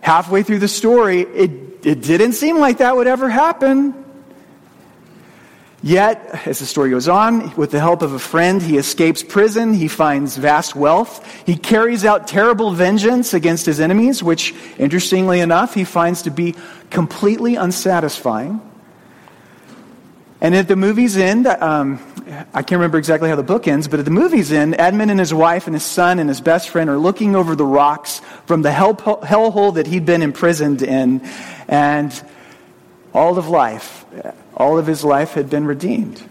halfway 0.00 0.44
through 0.44 0.60
the 0.60 0.68
story, 0.68 1.22
it, 1.22 1.50
it 1.84 2.02
didn't 2.02 2.34
seem 2.34 2.60
like 2.60 2.78
that 2.78 2.94
would 2.94 3.08
ever 3.08 3.28
happen. 3.28 4.01
Yet, 5.84 6.46
as 6.46 6.60
the 6.60 6.66
story 6.66 6.90
goes 6.90 7.08
on, 7.08 7.56
with 7.56 7.72
the 7.72 7.80
help 7.80 8.02
of 8.02 8.12
a 8.12 8.18
friend, 8.18 8.62
he 8.62 8.78
escapes 8.78 9.24
prison. 9.24 9.74
He 9.74 9.88
finds 9.88 10.36
vast 10.36 10.76
wealth. 10.76 11.26
He 11.44 11.56
carries 11.56 12.04
out 12.04 12.28
terrible 12.28 12.70
vengeance 12.70 13.34
against 13.34 13.66
his 13.66 13.80
enemies, 13.80 14.22
which, 14.22 14.54
interestingly 14.78 15.40
enough, 15.40 15.74
he 15.74 15.82
finds 15.82 16.22
to 16.22 16.30
be 16.30 16.54
completely 16.90 17.56
unsatisfying. 17.56 18.60
And 20.40 20.54
at 20.54 20.68
the 20.68 20.76
movie's 20.76 21.16
end, 21.16 21.48
um, 21.48 21.98
I 22.54 22.62
can't 22.62 22.78
remember 22.78 22.98
exactly 22.98 23.28
how 23.28 23.34
the 23.36 23.42
book 23.42 23.66
ends, 23.66 23.88
but 23.88 23.98
at 23.98 24.04
the 24.04 24.12
movie's 24.12 24.52
end, 24.52 24.76
Edmond 24.78 25.10
and 25.10 25.18
his 25.18 25.34
wife 25.34 25.66
and 25.66 25.74
his 25.74 25.84
son 25.84 26.20
and 26.20 26.28
his 26.28 26.40
best 26.40 26.68
friend 26.68 26.90
are 26.90 26.98
looking 26.98 27.34
over 27.34 27.56
the 27.56 27.66
rocks 27.66 28.20
from 28.46 28.62
the 28.62 28.70
hell, 28.70 28.94
hellhole 28.94 29.74
that 29.74 29.88
he'd 29.88 30.06
been 30.06 30.22
imprisoned 30.22 30.82
in. 30.82 31.22
And 31.66 32.12
all 33.14 33.36
of 33.36 33.48
life 33.48 34.04
all 34.56 34.78
of 34.78 34.86
his 34.86 35.04
life 35.04 35.32
had 35.34 35.50
been 35.50 35.64
redeemed. 35.64 36.22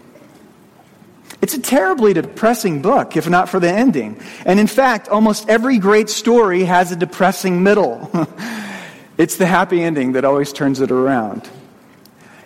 It's 1.42 1.54
a 1.54 1.60
terribly 1.60 2.12
depressing 2.14 2.82
book, 2.82 3.16
if 3.16 3.28
not 3.28 3.48
for 3.48 3.58
the 3.58 3.70
ending. 3.70 4.20
And 4.46 4.60
in 4.60 4.68
fact, 4.68 5.08
almost 5.08 5.48
every 5.48 5.78
great 5.78 6.08
story 6.08 6.62
has 6.64 6.92
a 6.92 6.96
depressing 6.96 7.64
middle. 7.64 8.08
it's 9.18 9.36
the 9.36 9.46
happy 9.46 9.82
ending 9.82 10.12
that 10.12 10.24
always 10.24 10.52
turns 10.52 10.80
it 10.80 10.92
around. 10.92 11.48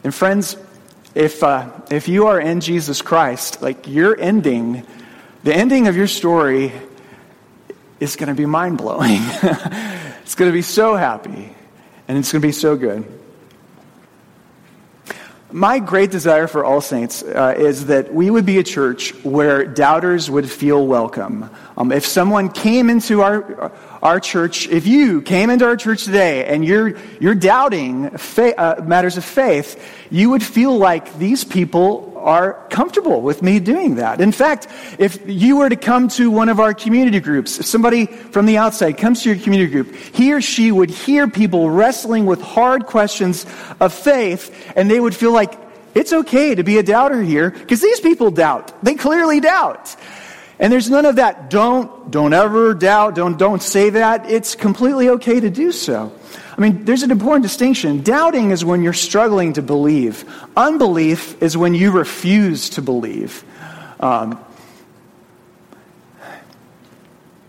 And 0.02 0.14
friends, 0.14 0.56
if, 1.14 1.42
uh, 1.42 1.70
if 1.90 2.08
you 2.08 2.28
are 2.28 2.40
in 2.40 2.60
Jesus 2.60 3.02
Christ, 3.02 3.60
like 3.60 3.86
your 3.86 4.18
ending, 4.18 4.86
the 5.44 5.54
ending 5.54 5.88
of 5.88 5.96
your 5.96 6.06
story 6.06 6.72
is 8.00 8.16
going 8.16 8.28
to 8.28 8.34
be 8.34 8.46
mind 8.46 8.78
blowing. 8.78 9.20
it's 10.22 10.34
going 10.34 10.50
to 10.50 10.54
be 10.54 10.62
so 10.62 10.96
happy, 10.96 11.54
and 12.08 12.16
it's 12.18 12.32
going 12.32 12.40
to 12.40 12.48
be 12.48 12.52
so 12.52 12.76
good. 12.76 13.04
My 15.52 15.78
great 15.78 16.10
desire 16.10 16.48
for 16.48 16.64
All 16.64 16.80
Saints 16.80 17.22
uh, 17.22 17.54
is 17.56 17.86
that 17.86 18.12
we 18.12 18.30
would 18.30 18.44
be 18.44 18.58
a 18.58 18.64
church 18.64 19.14
where 19.22 19.64
doubters 19.64 20.28
would 20.28 20.50
feel 20.50 20.84
welcome. 20.84 21.48
Um, 21.76 21.92
if 21.92 22.04
someone 22.04 22.50
came 22.50 22.90
into 22.90 23.22
our, 23.22 23.70
our 24.06 24.20
church, 24.20 24.68
if 24.68 24.86
you 24.86 25.20
came 25.20 25.50
into 25.50 25.64
our 25.64 25.76
church 25.76 26.04
today 26.04 26.44
and 26.46 26.64
you're, 26.64 26.96
you're 27.18 27.34
doubting 27.34 28.06
uh, 28.06 28.80
matters 28.86 29.16
of 29.16 29.24
faith, 29.24 29.82
you 30.10 30.30
would 30.30 30.44
feel 30.44 30.78
like 30.78 31.18
these 31.18 31.42
people 31.42 32.14
are 32.16 32.54
comfortable 32.70 33.20
with 33.20 33.42
me 33.42 33.58
doing 33.58 33.96
that. 33.96 34.20
In 34.20 34.30
fact, 34.30 34.68
if 35.00 35.18
you 35.26 35.56
were 35.56 35.68
to 35.68 35.74
come 35.74 36.06
to 36.10 36.30
one 36.30 36.48
of 36.48 36.60
our 36.60 36.72
community 36.72 37.18
groups, 37.18 37.58
if 37.58 37.66
somebody 37.66 38.06
from 38.06 38.46
the 38.46 38.58
outside 38.58 38.96
comes 38.96 39.22
to 39.22 39.34
your 39.34 39.42
community 39.42 39.72
group, 39.72 39.92
he 40.14 40.32
or 40.32 40.40
she 40.40 40.70
would 40.70 40.90
hear 40.90 41.26
people 41.26 41.68
wrestling 41.68 42.26
with 42.26 42.40
hard 42.40 42.86
questions 42.86 43.44
of 43.80 43.92
faith, 43.92 44.54
and 44.76 44.88
they 44.88 45.00
would 45.00 45.16
feel 45.16 45.32
like 45.32 45.52
it's 45.96 46.12
okay 46.12 46.54
to 46.54 46.62
be 46.62 46.78
a 46.78 46.82
doubter 46.84 47.22
here 47.22 47.50
because 47.50 47.80
these 47.80 47.98
people 47.98 48.30
doubt. 48.30 48.72
They 48.84 48.94
clearly 48.94 49.40
doubt. 49.40 49.96
And 50.58 50.72
there's 50.72 50.88
none 50.88 51.04
of 51.04 51.16
that. 51.16 51.50
Don't, 51.50 52.10
don't 52.10 52.32
ever 52.32 52.72
doubt. 52.74 53.14
Don't, 53.14 53.38
don't 53.38 53.62
say 53.62 53.90
that. 53.90 54.30
It's 54.30 54.54
completely 54.54 55.10
okay 55.10 55.38
to 55.38 55.50
do 55.50 55.70
so. 55.72 56.12
I 56.56 56.60
mean, 56.60 56.84
there's 56.84 57.02
an 57.02 57.10
important 57.10 57.42
distinction. 57.42 58.02
Doubting 58.02 58.50
is 58.50 58.64
when 58.64 58.82
you're 58.82 58.94
struggling 58.94 59.52
to 59.54 59.62
believe, 59.62 60.24
unbelief 60.56 61.42
is 61.42 61.56
when 61.56 61.74
you 61.74 61.90
refuse 61.90 62.70
to 62.70 62.82
believe. 62.82 63.44
Um, 64.00 64.38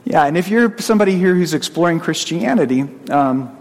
yeah, 0.04 0.26
and 0.26 0.38
if 0.38 0.50
you're 0.50 0.78
somebody 0.80 1.18
here 1.18 1.34
who's 1.34 1.54
exploring 1.54 2.00
Christianity, 2.00 2.84
um, 3.10 3.54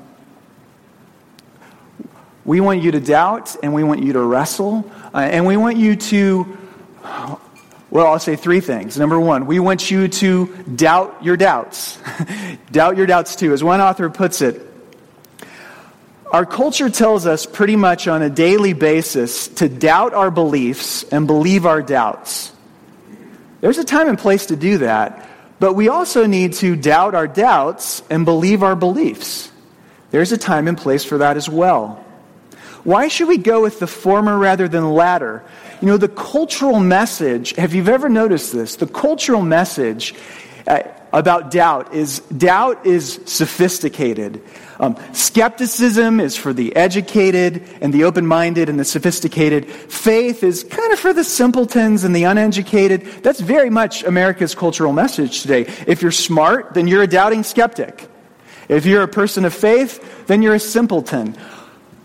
We 2.44 2.61
want 2.61 2.80
you 2.80 2.92
to 2.92 3.00
doubt, 3.00 3.56
and 3.61 3.74
we 3.74 3.82
want 3.82 4.04
you 4.04 4.12
to 4.12 4.20
wrestle, 4.20 4.88
uh, 5.12 5.18
and 5.18 5.44
we 5.46 5.56
want 5.56 5.78
you 5.78 5.96
to, 5.96 6.56
well, 7.90 8.07
I'll 8.07 8.18
say 8.18 8.37
three 8.37 8.61
things. 8.61 8.99
Number 8.99 9.18
one, 9.18 9.46
we 9.46 9.61
want 9.61 9.90
you 9.90 10.09
to 10.09 10.46
doubt 10.75 11.22
your 11.22 11.37
doubts. 11.37 11.99
doubt 12.72 12.96
your 12.96 13.07
doubts 13.07 13.37
too. 13.37 13.53
As 13.53 13.62
one 13.62 13.81
author 13.81 14.11
puts 14.11 14.42
it, 14.42 14.61
our 16.33 16.44
culture 16.44 16.90
tells 16.90 17.27
us 17.27 17.46
pretty 17.46 17.77
much 17.77 18.09
on 18.09 18.22
a 18.22 18.29
daily 18.29 18.72
basis 18.72 19.46
to 19.49 19.68
doubt 19.68 20.14
our 20.14 20.33
beliefs 20.33 21.05
and 21.05 21.27
believe 21.27 21.64
our 21.64 21.81
doubts. 21.81 22.53
There's 23.61 23.79
a 23.79 23.85
time 23.85 24.09
and 24.09 24.18
place 24.18 24.46
to 24.46 24.57
do 24.57 24.79
that, 24.79 25.29
but 25.61 25.75
we 25.75 25.88
also 25.88 26.27
need 26.27 26.55
to 26.55 26.75
doubt 26.77 27.14
our 27.14 27.29
doubts 27.29 28.03
and 28.11 28.25
believe 28.25 28.62
our 28.64 28.75
beliefs. 28.75 29.51
There's 30.11 30.33
a 30.33 30.38
time 30.38 30.68
and 30.68 30.77
place 30.77 31.05
for 31.05 31.18
that 31.18 31.37
as 31.37 31.49
well. 31.49 32.05
Why 32.87 33.09
should 33.09 33.27
we 33.27 33.38
go 33.38 33.62
with 33.62 33.81
the 33.81 33.88
former 33.88 34.38
rather 34.38 34.68
than 34.68 34.85
the 34.85 34.88
latter? 34.88 35.42
You 35.81 35.88
know, 35.88 35.96
the 35.96 36.09
cultural 36.09 36.79
message, 36.79 37.57
have 37.57 37.75
you 37.75 37.85
ever 37.88 38.09
noticed 38.09 38.53
this? 38.53 38.77
The 38.77 38.87
cultural 38.87 39.42
message 39.42 40.14
uh, 40.68 40.83
about 41.12 41.51
doubt 41.51 41.94
is 41.94 42.20
doubt 42.20 42.87
is 42.87 43.20
sophisticated. 43.27 44.40
Um, 44.79 44.96
skepticism 45.12 46.20
is 46.20 46.37
for 46.37 46.53
the 46.53 46.77
educated 46.77 47.68
and 47.81 47.92
the 47.92 48.05
open 48.05 48.25
minded 48.25 48.68
and 48.68 48.79
the 48.79 48.85
sophisticated. 48.85 49.66
Faith 49.68 50.44
is 50.44 50.62
kind 50.62 50.92
of 50.92 51.01
for 51.01 51.12
the 51.12 51.25
simpletons 51.25 52.05
and 52.05 52.14
the 52.14 52.22
uneducated. 52.22 53.03
That's 53.25 53.40
very 53.40 53.68
much 53.68 54.05
America's 54.05 54.55
cultural 54.55 54.92
message 54.92 55.42
today. 55.42 55.62
If 55.88 56.03
you're 56.03 56.12
smart, 56.12 56.75
then 56.75 56.87
you're 56.87 57.03
a 57.03 57.09
doubting 57.09 57.42
skeptic. 57.42 58.09
If 58.68 58.87
you're 58.87 59.03
a 59.03 59.09
person 59.09 59.44
of 59.44 59.53
faith, 59.53 60.27
then 60.29 60.40
you're 60.40 60.55
a 60.55 60.61
simpleton. 60.61 61.37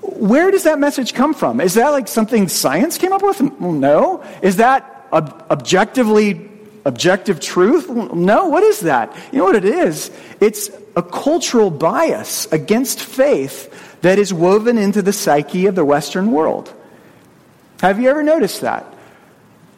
Where 0.02 0.52
does 0.52 0.64
that 0.64 0.80
message 0.80 1.14
come 1.14 1.34
from? 1.34 1.62
Is 1.62 1.76
that 1.76 1.90
like 1.90 2.08
something 2.08 2.48
science 2.48 2.98
came 2.98 3.14
up 3.14 3.22
with? 3.22 3.42
No. 3.60 4.24
Is 4.42 4.58
that 4.58 5.08
ob- 5.14 5.46
objectively 5.50 6.50
objective 6.86 7.40
truth? 7.40 7.90
No. 7.90 8.48
What 8.48 8.64
is 8.64 8.82
that? 8.82 9.16
You 9.32 9.40
know 9.40 9.46
what 9.46 9.56
it 9.56 9.66
is? 9.66 10.12
It's 10.40 10.72
a 10.96 11.04
cultural 11.04 11.70
bias 11.70 12.52
against 12.52 13.02
faith 13.02 14.00
that 14.02 14.18
is 14.18 14.34
woven 14.34 14.78
into 14.78 15.02
the 15.02 15.14
psyche 15.14 15.68
of 15.68 15.76
the 15.76 15.86
Western 15.86 16.32
world. 16.32 16.74
Have 17.82 18.00
you 18.00 18.10
ever 18.10 18.24
noticed 18.24 18.62
that? 18.62 18.86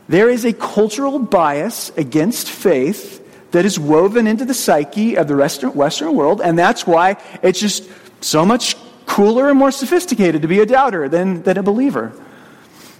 There 0.07 0.29
is 0.29 0.45
a 0.45 0.53
cultural 0.53 1.19
bias 1.19 1.91
against 1.97 2.49
faith 2.49 3.19
that 3.51 3.65
is 3.65 3.79
woven 3.79 4.27
into 4.27 4.45
the 4.45 4.53
psyche 4.53 5.15
of 5.15 5.27
the 5.27 5.35
Western 5.35 6.15
world, 6.15 6.41
and 6.41 6.57
that's 6.57 6.87
why 6.87 7.17
it's 7.41 7.59
just 7.59 7.87
so 8.21 8.45
much 8.45 8.75
cooler 9.05 9.49
and 9.49 9.57
more 9.57 9.71
sophisticated 9.71 10.41
to 10.41 10.47
be 10.47 10.59
a 10.59 10.65
doubter 10.65 11.09
than, 11.09 11.43
than 11.43 11.57
a 11.57 11.63
believer. 11.63 12.13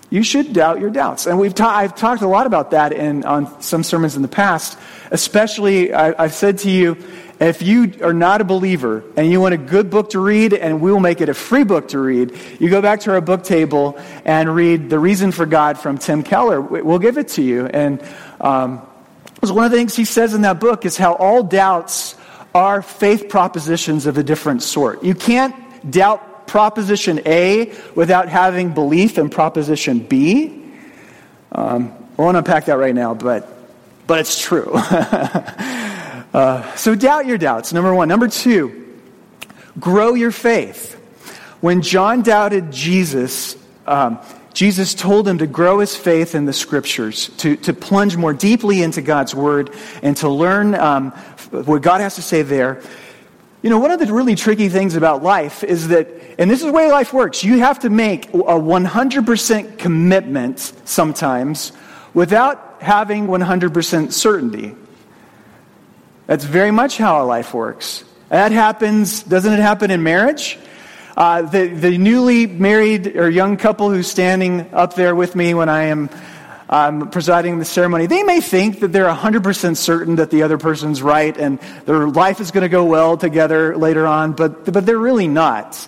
You 0.10 0.22
should 0.22 0.54
doubt 0.54 0.80
your 0.80 0.92
doubts. 0.92 1.26
And 1.26 1.40
we've 1.40 1.56
ta- 1.56 1.76
I've 1.76 1.96
talked 1.96 2.22
a 2.22 2.28
lot 2.28 2.46
about 2.46 2.72
that 2.72 2.94
in, 2.94 3.24
on 3.24 3.62
some 3.62 3.82
sermons 3.82 4.16
in 4.16 4.22
the 4.22 4.28
past. 4.28 4.78
Especially, 5.10 5.92
I, 5.92 6.14
I've 6.24 6.36
said 6.36 6.60
to 6.60 6.70
you, 6.70 6.98
if 7.40 7.64
you 7.64 7.94
are 8.04 8.14
not 8.14 8.40
a 8.40 8.44
believer 8.44 9.04
and 9.18 9.32
you 9.32 9.42
want 9.42 9.56
a 9.56 9.58
good 9.58 9.90
book 9.90 10.12
to 10.12 10.20
read, 10.20 10.54
and 10.54 10.82
we 10.82 10.92
will 10.92 11.00
make 11.00 11.20
it 11.20 11.30
a 11.30 11.34
free 11.34 11.64
book 11.64 11.88
to 11.90 12.00
read, 12.00 12.32
you 12.60 12.70
go 12.70 12.80
back 12.80 13.00
to 13.02 13.12
our 13.12 13.22
book 13.22 13.44
table 13.44 13.98
and 14.24 14.54
read 14.54 14.90
The 14.90 15.00
Reason 15.00 15.32
for 15.32 15.48
God 15.48 15.80
from 15.80 15.98
Tim 15.98 16.22
Keller. 16.22 16.62
We'll 16.62 17.00
give 17.00 17.18
it 17.18 17.30
to 17.30 17.42
you. 17.42 17.66
And 17.66 18.00
um, 18.40 18.78
one 19.42 19.66
of 19.66 19.72
the 19.72 19.78
things 19.78 19.96
he 19.96 20.06
says 20.06 20.36
in 20.36 20.42
that 20.44 20.60
book 20.60 20.86
is 20.86 20.96
how 20.96 21.16
all 21.16 21.42
doubts 21.42 22.16
are 22.54 22.84
faith 22.84 23.30
propositions 23.30 24.06
of 24.06 24.20
a 24.20 24.24
different 24.24 24.62
sort. 24.62 25.04
You 25.04 25.16
can't 25.16 25.56
doubt 25.90 26.48
proposition 26.48 27.22
A 27.26 27.74
without 27.96 28.30
having 28.30 28.74
belief 28.74 29.18
in 29.18 29.30
proposition 29.30 30.00
B. 30.00 30.62
Um, 31.52 31.94
I 32.18 32.22
won't 32.22 32.38
unpack 32.38 32.66
that 32.66 32.78
right 32.78 32.94
now, 32.94 33.14
but, 33.14 33.48
but 34.08 34.20
it's 34.20 34.42
true. 34.42 34.72
uh, 34.74 36.76
so 36.76 36.96
doubt 36.96 37.26
your 37.26 37.38
doubts, 37.38 37.74
number 37.74 37.94
one. 37.94 38.08
Number 38.08 38.28
two, 38.28 39.00
grow 39.80 40.14
your 40.14 40.32
faith. 40.32 40.94
When 41.62 41.82
John 41.82 42.22
doubted 42.22 42.72
Jesus, 42.72 43.56
um, 43.88 44.20
Jesus 44.54 44.94
told 44.94 45.28
him 45.28 45.40
to 45.40 45.48
grow 45.48 45.80
his 45.80 45.96
faith 45.96 46.36
in 46.36 46.46
the 46.46 46.54
scriptures, 46.54 47.30
to, 47.38 47.56
to 47.58 47.74
plunge 47.74 48.16
more 48.16 48.34
deeply 48.34 48.84
into 48.84 49.02
God's 49.02 49.34
word, 49.34 49.74
and 50.04 50.16
to 50.18 50.30
learn 50.30 50.76
um, 50.76 51.12
what 51.52 51.82
God 51.82 52.02
has 52.02 52.16
to 52.16 52.22
say 52.22 52.44
there. 52.44 52.82
You 53.64 53.70
know, 53.70 53.80
one 53.80 53.92
of 53.92 54.00
the 54.00 54.14
really 54.14 54.36
tricky 54.36 54.68
things 54.68 54.96
about 54.96 55.24
life 55.24 55.64
is 55.64 55.88
that, 55.88 56.10
and 56.38 56.52
this 56.52 56.60
is 56.60 56.66
the 56.66 56.74
way 56.74 56.92
life 56.92 57.14
works, 57.14 57.46
you 57.46 57.60
have 57.60 57.80
to 57.80 57.90
make 57.90 58.28
a 58.34 58.60
100% 58.60 59.78
commitment 59.78 60.60
sometimes 60.84 61.72
without 62.14 62.82
having 62.82 63.28
100% 63.28 64.12
certainty. 64.12 64.76
That's 66.28 66.44
very 66.44 66.72
much 66.72 66.98
how 66.98 67.16
our 67.16 67.26
life 67.26 67.54
works. 67.54 68.04
That 68.28 68.52
happens, 68.52 69.24
doesn't 69.24 69.54
it 69.54 69.60
happen 69.60 69.92
in 69.92 70.04
marriage? 70.04 70.60
Uh, 71.16 71.44
the, 71.44 71.68
the 71.68 71.98
newly 71.98 72.48
married 72.48 73.16
or 73.16 73.30
young 73.30 73.56
couple 73.56 73.90
who's 73.90 74.08
standing 74.08 74.74
up 74.74 74.96
there 74.96 75.16
with 75.16 75.38
me 75.38 75.54
when 75.54 75.70
I 75.70 75.84
am 75.84 76.10
um, 76.70 77.10
presiding 77.10 77.60
the 77.60 77.66
ceremony, 77.66 78.06
they 78.06 78.24
may 78.24 78.42
think 78.42 78.80
that 78.80 78.92
they're 78.92 79.08
100% 79.14 79.78
certain 79.78 80.16
that 80.16 80.32
the 80.32 80.44
other 80.44 80.58
person's 80.58 81.02
right 81.02 81.38
and 81.38 81.60
their 81.86 82.08
life 82.08 82.40
is 82.40 82.52
going 82.52 82.64
to 82.64 82.70
go 82.70 82.86
well 82.86 83.18
together 83.18 83.78
later 83.78 84.08
on, 84.08 84.34
but, 84.34 84.72
but 84.72 84.86
they're 84.86 84.98
really 84.98 85.28
not. 85.28 85.88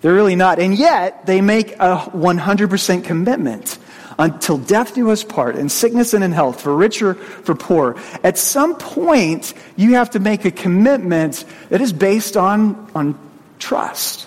They're 0.00 0.14
really 0.14 0.36
not. 0.36 0.58
And 0.58 0.76
yet, 0.76 1.26
they 1.26 1.40
make 1.40 1.72
a 1.74 1.96
100% 2.12 3.04
commitment 3.04 3.78
until 4.18 4.58
death 4.58 4.94
do 4.94 5.10
us 5.10 5.24
part, 5.24 5.56
in 5.56 5.68
sickness 5.68 6.14
and 6.14 6.22
in 6.22 6.32
health, 6.32 6.60
for 6.60 6.74
rich 6.74 7.02
or 7.02 7.14
for 7.14 7.54
poor. 7.54 7.96
At 8.22 8.38
some 8.38 8.76
point, 8.76 9.54
you 9.76 9.94
have 9.94 10.10
to 10.10 10.20
make 10.20 10.44
a 10.44 10.50
commitment 10.50 11.44
that 11.70 11.80
is 11.80 11.92
based 11.92 12.36
on, 12.36 12.90
on 12.94 13.18
trust. 13.58 14.26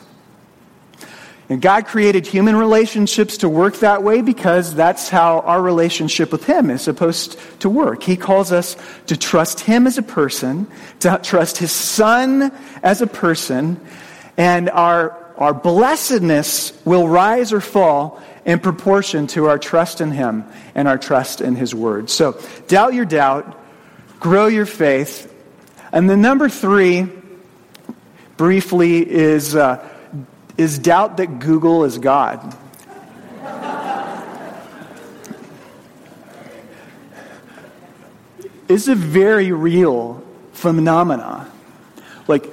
And 1.47 1.61
God 1.61 1.85
created 1.85 2.25
human 2.25 2.55
relationships 2.55 3.37
to 3.37 3.49
work 3.49 3.77
that 3.77 4.01
way 4.01 4.21
because 4.21 4.73
that's 4.73 5.09
how 5.09 5.41
our 5.41 5.61
relationship 5.61 6.31
with 6.31 6.43
Him 6.45 6.71
is 6.71 6.81
supposed 6.81 7.37
to 7.59 7.69
work. 7.69 8.01
He 8.01 8.17
calls 8.17 8.51
us 8.51 8.75
to 9.07 9.15
trust 9.15 9.59
Him 9.59 9.85
as 9.85 9.99
a 9.99 10.01
person, 10.01 10.67
to 11.01 11.19
trust 11.21 11.57
His 11.57 11.71
Son 11.71 12.51
as 12.81 13.03
a 13.03 13.07
person, 13.07 13.79
and 14.37 14.71
our, 14.71 15.33
our 15.37 15.53
blessedness 15.53 16.73
will 16.83 17.07
rise 17.07 17.53
or 17.53 17.61
fall 17.61 18.23
in 18.43 18.59
proportion 18.59 19.27
to 19.27 19.45
our 19.45 19.59
trust 19.59 20.01
in 20.01 20.09
Him 20.09 20.45
and 20.73 20.87
our 20.87 20.97
trust 20.97 21.41
in 21.41 21.55
His 21.55 21.75
Word. 21.75 22.09
So, 22.09 22.41
doubt 22.67 22.95
your 22.95 23.05
doubt, 23.05 23.61
grow 24.19 24.47
your 24.47 24.65
faith. 24.65 25.31
And 25.91 26.09
the 26.09 26.17
number 26.17 26.49
three, 26.49 27.07
briefly, 28.35 29.07
is. 29.07 29.55
Uh, 29.55 29.91
is 30.57 30.79
doubt 30.79 31.17
that 31.17 31.39
Google 31.39 31.83
is 31.83 31.97
God. 31.97 32.55
it's 38.67 38.87
a 38.87 38.95
very 38.95 39.51
real 39.51 40.23
phenomena. 40.53 41.51
Like 42.27 42.51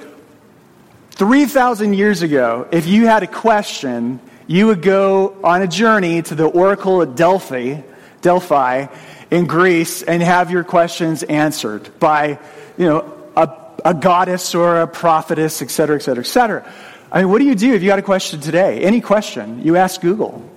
3,000 1.12 1.94
years 1.94 2.22
ago, 2.22 2.68
if 2.70 2.86
you 2.86 3.06
had 3.06 3.22
a 3.22 3.26
question, 3.26 4.20
you 4.46 4.66
would 4.66 4.82
go 4.82 5.36
on 5.42 5.62
a 5.62 5.68
journey 5.68 6.22
to 6.22 6.34
the 6.34 6.44
Oracle 6.44 7.02
at 7.02 7.14
Delphi, 7.14 7.80
Delphi 8.20 8.86
in 9.30 9.46
Greece 9.46 10.02
and 10.02 10.22
have 10.22 10.50
your 10.50 10.64
questions 10.64 11.22
answered 11.22 11.98
by, 11.98 12.38
you 12.76 12.86
know, 12.86 13.12
a, 13.36 13.48
a 13.84 13.94
goddess 13.94 14.54
or 14.54 14.82
a 14.82 14.86
prophetess, 14.86 15.62
et 15.62 15.70
cetera, 15.70 15.96
et 15.96 16.00
cetera, 16.00 16.22
et 16.22 16.26
cetera. 16.26 16.72
I 17.12 17.18
mean, 17.18 17.30
what 17.30 17.40
do 17.40 17.44
you 17.44 17.54
do 17.54 17.74
if 17.74 17.82
you 17.82 17.88
got 17.88 17.98
a 17.98 18.02
question 18.02 18.40
today? 18.40 18.80
Any 18.80 19.02
question, 19.02 19.62
you 19.62 19.76
ask 19.76 20.00
Google. 20.00 20.50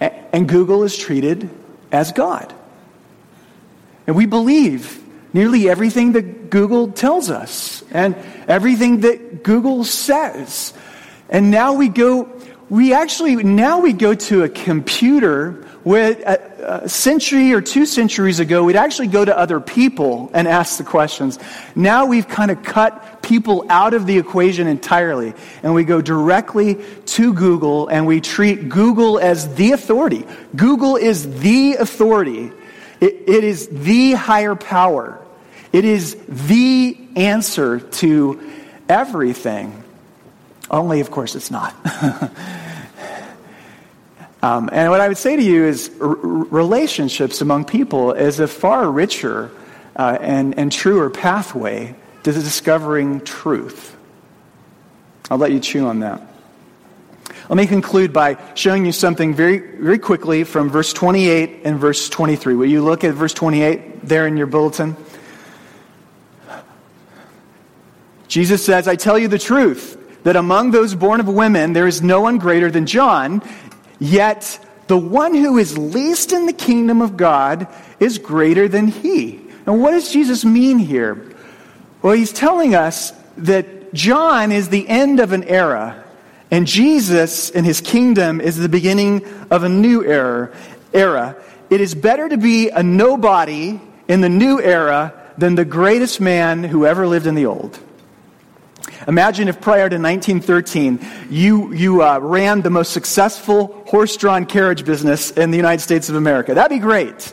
And 0.00 0.48
Google 0.48 0.82
is 0.82 0.98
treated 0.98 1.48
as 1.92 2.10
God. 2.10 2.52
And 4.08 4.16
we 4.16 4.26
believe 4.26 5.00
nearly 5.32 5.68
everything 5.68 6.12
that 6.12 6.50
Google 6.50 6.90
tells 6.90 7.30
us 7.30 7.84
and 7.92 8.16
everything 8.48 9.02
that 9.02 9.44
Google 9.44 9.84
says. 9.84 10.74
And 11.28 11.52
now 11.52 11.74
we 11.74 11.88
go, 11.88 12.28
we 12.68 12.92
actually, 12.92 13.36
now 13.36 13.78
we 13.78 13.92
go 13.92 14.12
to 14.12 14.42
a 14.42 14.48
computer 14.48 15.52
where 15.84 16.16
a, 16.26 16.82
a, 16.84 16.88
century 16.88 17.52
or 17.52 17.60
two 17.60 17.86
centuries 17.86 18.40
ago, 18.40 18.64
we'd 18.64 18.74
actually 18.74 19.08
go 19.08 19.24
to 19.24 19.38
other 19.38 19.60
people 19.60 20.30
and 20.34 20.48
ask 20.48 20.78
the 20.78 20.84
questions. 20.84 21.38
Now 21.76 22.06
we've 22.06 22.26
kind 22.26 22.50
of 22.50 22.62
cut 22.62 23.13
people 23.24 23.64
out 23.68 23.94
of 23.94 24.06
the 24.06 24.18
equation 24.18 24.66
entirely, 24.66 25.34
and 25.62 25.74
we 25.74 25.84
go 25.84 26.00
directly 26.00 26.78
to 27.06 27.32
Google 27.32 27.88
and 27.88 28.06
we 28.06 28.20
treat 28.20 28.68
Google 28.68 29.18
as 29.18 29.54
the 29.54 29.72
authority. 29.72 30.24
Google 30.54 30.96
is 30.96 31.40
the 31.40 31.74
authority. 31.74 32.52
it, 33.00 33.14
it 33.26 33.44
is 33.44 33.68
the 33.68 34.12
higher 34.12 34.54
power. 34.54 35.20
It 35.72 35.84
is 35.84 36.16
the 36.28 36.96
answer 37.16 37.80
to 37.80 38.40
everything. 38.88 39.82
Only, 40.70 41.00
of 41.00 41.10
course, 41.10 41.34
it's 41.34 41.50
not. 41.50 41.74
Um, 44.44 44.68
and 44.70 44.90
what 44.90 45.00
I 45.00 45.08
would 45.08 45.16
say 45.16 45.36
to 45.36 45.42
you 45.42 45.64
is 45.64 45.90
r- 46.02 46.06
relationships 46.06 47.40
among 47.40 47.64
people 47.64 48.12
is 48.12 48.40
a 48.40 48.46
far 48.46 48.90
richer 48.90 49.50
uh, 49.96 50.18
and, 50.20 50.58
and 50.58 50.70
truer 50.70 51.08
pathway 51.08 51.94
to 52.24 52.32
discovering 52.32 53.20
truth. 53.20 53.96
I'll 55.30 55.38
let 55.38 55.52
you 55.52 55.60
chew 55.60 55.86
on 55.86 56.00
that. 56.00 56.20
Let 57.48 57.56
me 57.56 57.66
conclude 57.66 58.12
by 58.12 58.38
showing 58.54 58.86
you 58.86 58.92
something 58.92 59.34
very, 59.34 59.58
very 59.58 59.98
quickly 59.98 60.44
from 60.44 60.70
verse 60.70 60.92
28 60.92 61.60
and 61.64 61.78
verse 61.78 62.08
23. 62.08 62.54
Will 62.54 62.66
you 62.66 62.82
look 62.82 63.04
at 63.04 63.14
verse 63.14 63.34
28 63.34 64.06
there 64.06 64.26
in 64.26 64.36
your 64.36 64.46
bulletin? 64.46 64.96
Jesus 68.28 68.64
says, 68.64 68.88
I 68.88 68.96
tell 68.96 69.18
you 69.18 69.28
the 69.28 69.38
truth, 69.38 70.22
that 70.24 70.36
among 70.36 70.70
those 70.70 70.94
born 70.94 71.20
of 71.20 71.28
women 71.28 71.74
there 71.74 71.86
is 71.86 72.00
no 72.02 72.22
one 72.22 72.38
greater 72.38 72.70
than 72.70 72.86
John, 72.86 73.42
yet 74.00 74.58
the 74.86 74.96
one 74.96 75.34
who 75.34 75.58
is 75.58 75.76
least 75.76 76.32
in 76.32 76.46
the 76.46 76.52
kingdom 76.52 77.02
of 77.02 77.18
God 77.18 77.68
is 78.00 78.16
greater 78.16 78.68
than 78.68 78.88
he. 78.88 79.40
And 79.66 79.82
what 79.82 79.92
does 79.92 80.10
Jesus 80.10 80.44
mean 80.44 80.78
here? 80.78 81.33
Well, 82.04 82.12
he's 82.12 82.34
telling 82.34 82.74
us 82.74 83.14
that 83.38 83.94
John 83.94 84.52
is 84.52 84.68
the 84.68 84.86
end 84.86 85.20
of 85.20 85.32
an 85.32 85.42
era 85.44 86.04
and 86.50 86.66
Jesus 86.66 87.48
and 87.48 87.64
his 87.64 87.80
kingdom 87.80 88.42
is 88.42 88.58
the 88.58 88.68
beginning 88.68 89.24
of 89.50 89.64
a 89.64 89.70
new 89.70 90.04
era. 90.04 90.54
era. 90.92 91.34
It 91.70 91.80
is 91.80 91.94
better 91.94 92.28
to 92.28 92.36
be 92.36 92.68
a 92.68 92.82
nobody 92.82 93.80
in 94.06 94.20
the 94.20 94.28
new 94.28 94.60
era 94.60 95.14
than 95.38 95.54
the 95.54 95.64
greatest 95.64 96.20
man 96.20 96.62
who 96.62 96.84
ever 96.84 97.06
lived 97.06 97.26
in 97.26 97.36
the 97.36 97.46
old. 97.46 97.78
Imagine 99.08 99.48
if 99.48 99.62
prior 99.62 99.88
to 99.88 99.96
1913, 99.96 101.00
you, 101.30 101.72
you 101.72 102.02
uh, 102.02 102.18
ran 102.18 102.60
the 102.60 102.68
most 102.68 102.92
successful 102.92 103.82
horse 103.86 104.14
drawn 104.18 104.44
carriage 104.44 104.84
business 104.84 105.30
in 105.30 105.50
the 105.50 105.56
United 105.56 105.80
States 105.80 106.10
of 106.10 106.16
America. 106.16 106.52
That'd 106.52 106.68
be 106.68 106.82
great. 106.82 107.32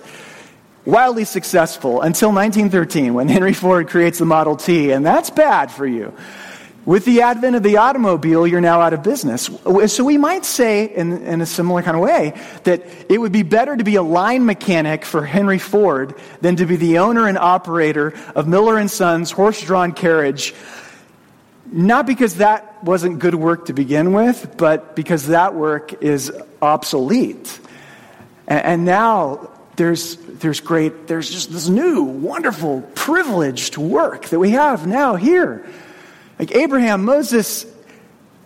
Wildly 0.85 1.25
successful 1.25 2.01
until 2.01 2.29
1913 2.29 3.13
when 3.13 3.27
Henry 3.27 3.53
Ford 3.53 3.87
creates 3.87 4.17
the 4.17 4.25
Model 4.25 4.55
T, 4.55 4.91
and 4.91 5.05
that's 5.05 5.29
bad 5.29 5.71
for 5.71 5.85
you. 5.85 6.13
With 6.83 7.05
the 7.05 7.21
advent 7.21 7.55
of 7.55 7.61
the 7.61 7.77
automobile, 7.77 8.47
you're 8.47 8.61
now 8.61 8.81
out 8.81 8.93
of 8.93 9.03
business. 9.03 9.51
So 9.85 10.03
we 10.03 10.17
might 10.17 10.43
say, 10.43 10.85
in, 10.85 11.23
in, 11.23 11.39
a 11.39 11.45
similar 11.45 11.83
kind 11.83 11.95
of 11.95 12.01
way, 12.01 12.33
that 12.63 12.83
it 13.07 13.19
would 13.19 13.31
be 13.31 13.43
better 13.43 13.77
to 13.77 13.83
be 13.83 13.95
a 13.95 14.01
line 14.01 14.47
mechanic 14.47 15.05
for 15.05 15.23
Henry 15.23 15.59
Ford 15.59 16.15
than 16.41 16.55
to 16.55 16.65
be 16.65 16.77
the 16.77 16.97
owner 16.97 17.27
and 17.27 17.37
operator 17.37 18.15
of 18.35 18.47
Miller 18.47 18.79
and 18.79 18.89
Sons 18.89 19.29
horse-drawn 19.29 19.91
carriage. 19.91 20.55
Not 21.71 22.07
because 22.07 22.37
that 22.37 22.83
wasn't 22.83 23.19
good 23.19 23.35
work 23.35 23.67
to 23.67 23.73
begin 23.73 24.13
with, 24.13 24.55
but 24.57 24.95
because 24.95 25.27
that 25.27 25.53
work 25.53 26.01
is 26.01 26.31
obsolete. 26.63 27.59
And, 28.47 28.65
and 28.65 28.85
now 28.85 29.51
there's, 29.75 30.17
there's 30.41 30.59
great, 30.59 31.07
there's 31.07 31.29
just 31.29 31.51
this 31.51 31.69
new, 31.69 32.03
wonderful, 32.03 32.81
privileged 32.95 33.77
work 33.77 34.25
that 34.25 34.39
we 34.39 34.51
have 34.51 34.85
now 34.85 35.15
here 35.15 35.65
like 36.41 36.55
Abraham, 36.55 37.05
Moses, 37.05 37.67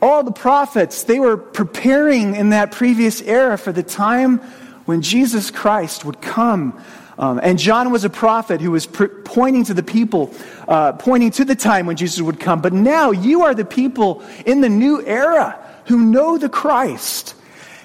all 0.01 0.21
the 0.23 0.33
prophets, 0.33 1.03
they 1.03 1.17
were 1.17 1.37
preparing 1.37 2.35
in 2.35 2.49
that 2.49 2.73
previous 2.73 3.21
era 3.21 3.57
for 3.57 3.71
the 3.71 3.83
time 3.83 4.39
when 4.83 5.01
Jesus 5.01 5.49
Christ 5.49 6.03
would 6.03 6.19
come. 6.19 6.77
Um, 7.17 7.39
and 7.41 7.57
John 7.57 7.91
was 7.91 8.03
a 8.03 8.09
prophet 8.09 8.59
who 8.59 8.71
was 8.71 8.85
pr- 8.85 9.05
pointing 9.05 9.63
to 9.63 9.73
the 9.73 9.81
people, 9.81 10.33
uh, 10.67 10.91
pointing 10.91 11.31
to 11.31 11.45
the 11.45 11.55
time 11.55 11.85
when 11.85 11.95
Jesus 11.95 12.21
would 12.21 12.37
come. 12.37 12.61
But 12.61 12.73
now 12.73 13.11
you 13.11 13.43
are 13.43 13.55
the 13.55 13.63
people 13.63 14.21
in 14.45 14.59
the 14.59 14.67
new 14.67 15.01
era 15.01 15.57
who 15.85 15.97
know 15.97 16.37
the 16.37 16.49
Christ. 16.49 17.33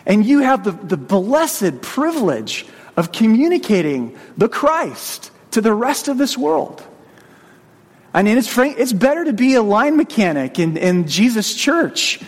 And 0.07 0.27
you 0.27 0.41
have 0.41 0.65
the, 0.65 0.73
the 0.73 0.97
blessed 0.97 1.83
privilege 1.83 2.67
of 2.97 3.13
communicating 3.13 4.17
the 4.37 4.49
Christ 4.49 5.31
to 5.53 5.61
the 5.61 5.75
rest 5.75 6.09
of 6.09 6.19
this 6.19 6.37
world. 6.37 6.83
I 8.13 8.23
mean, 8.23 8.39
it's, 8.39 8.57
it's 8.59 8.93
better 8.93 9.25
to 9.25 9.33
be 9.33 9.55
a 9.55 9.63
line 9.63 9.97
mechanic 9.97 10.59
in, 10.59 10.77
in 10.77 11.07
Jesus' 11.07 11.55
church 11.55 12.21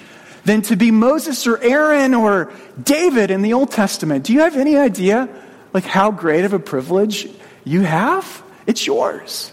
than 0.44 0.62
to 0.62 0.77
be 0.77 0.90
Moses 0.90 1.46
or 1.46 1.59
Aaron 1.59 2.14
or 2.14 2.53
David 2.83 3.31
in 3.31 3.42
the 3.42 3.53
Old 3.53 3.70
Testament. 3.70 4.25
Do 4.25 4.33
you 4.33 4.40
have 4.40 4.57
any 4.57 4.77
idea, 4.77 5.29
like, 5.72 5.85
how 5.85 6.11
great 6.11 6.44
of 6.44 6.53
a 6.53 6.59
privilege 6.59 7.29
you 7.64 7.83
have? 7.83 8.42
It's 8.66 8.87
yours. 8.87 9.51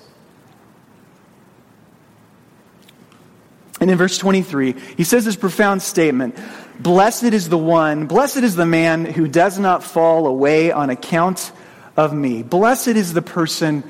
And 3.80 3.90
in 3.90 3.98
verse 3.98 4.18
23, 4.18 4.76
he 4.98 5.04
says 5.04 5.26
this 5.26 5.36
profound 5.36 5.82
statement 5.82 6.38
Blessed 6.80 7.24
is 7.24 7.50
the 7.50 7.58
one, 7.58 8.08
blessed 8.08 8.38
is 8.38 8.56
the 8.56 8.66
man 8.66 9.06
who 9.06 9.28
does 9.28 9.60
not 9.60 9.84
fall 9.84 10.28
away 10.28 10.72
on 10.72 10.90
account 10.90 11.52
of 11.98 12.14
me. 12.14 12.42
Blessed 12.42 12.90
is 12.90 13.14
the 13.14 13.22
person 13.22 13.84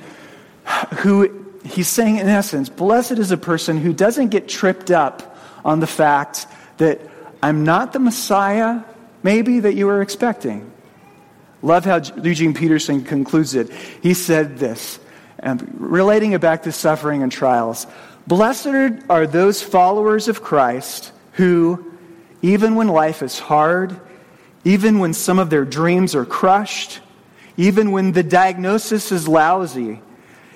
who 0.97 1.47
he's 1.63 1.87
saying, 1.87 2.17
in 2.17 2.27
essence, 2.27 2.69
blessed 2.69 3.13
is 3.13 3.31
a 3.31 3.37
person 3.37 3.77
who 3.77 3.93
doesn't 3.93 4.29
get 4.29 4.47
tripped 4.47 4.91
up 4.91 5.37
on 5.63 5.79
the 5.79 5.87
fact 5.87 6.47
that 6.77 6.99
I'm 7.43 7.63
not 7.63 7.93
the 7.93 7.99
Messiah, 7.99 8.81
maybe, 9.23 9.59
that 9.59 9.75
you 9.75 9.85
were 9.85 10.01
expecting. 10.01 10.71
Love 11.61 11.85
how 11.85 12.01
Eugene 12.23 12.53
Peterson 12.53 13.03
concludes 13.03 13.53
it. 13.53 13.71
He 14.01 14.13
said 14.13 14.57
this, 14.57 14.99
relating 15.77 16.31
it 16.31 16.41
back 16.41 16.63
to 16.63 16.71
suffering 16.71 17.21
and 17.21 17.31
trials 17.31 17.85
Blessed 18.27 19.03
are 19.09 19.25
those 19.25 19.61
followers 19.61 20.27
of 20.27 20.43
Christ 20.43 21.11
who, 21.33 21.93
even 22.41 22.75
when 22.75 22.87
life 22.87 23.23
is 23.23 23.39
hard, 23.39 23.99
even 24.63 24.99
when 24.99 25.13
some 25.13 25.39
of 25.39 25.49
their 25.49 25.65
dreams 25.65 26.15
are 26.15 26.25
crushed, 26.25 26.99
even 27.57 27.91
when 27.91 28.11
the 28.11 28.23
diagnosis 28.23 29.11
is 29.11 29.27
lousy, 29.27 30.01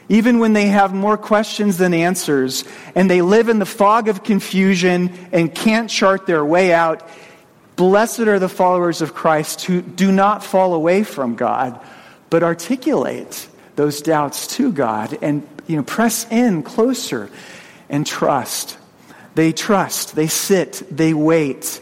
even 0.09 0.39
when 0.39 0.53
they 0.53 0.67
have 0.67 0.93
more 0.93 1.17
questions 1.17 1.77
than 1.77 1.93
answers, 1.93 2.63
and 2.95 3.09
they 3.09 3.21
live 3.21 3.49
in 3.49 3.59
the 3.59 3.65
fog 3.65 4.07
of 4.07 4.23
confusion 4.23 5.11
and 5.31 5.53
can't 5.53 5.89
chart 5.89 6.27
their 6.27 6.45
way 6.45 6.73
out, 6.73 7.07
blessed 7.75 8.21
are 8.21 8.39
the 8.39 8.49
followers 8.49 9.01
of 9.01 9.13
Christ 9.13 9.61
who 9.61 9.81
do 9.81 10.11
not 10.11 10.43
fall 10.43 10.73
away 10.73 11.03
from 11.03 11.35
God, 11.35 11.79
but 12.29 12.43
articulate 12.43 13.47
those 13.75 14.01
doubts 14.01 14.47
to 14.57 14.71
God 14.71 15.17
and 15.21 15.47
you 15.67 15.77
know, 15.77 15.83
press 15.83 16.29
in 16.31 16.63
closer 16.63 17.29
and 17.89 18.05
trust. 18.05 18.77
They 19.35 19.51
trust, 19.51 20.15
they 20.15 20.27
sit, 20.27 20.83
they 20.91 21.13
wait. 21.13 21.81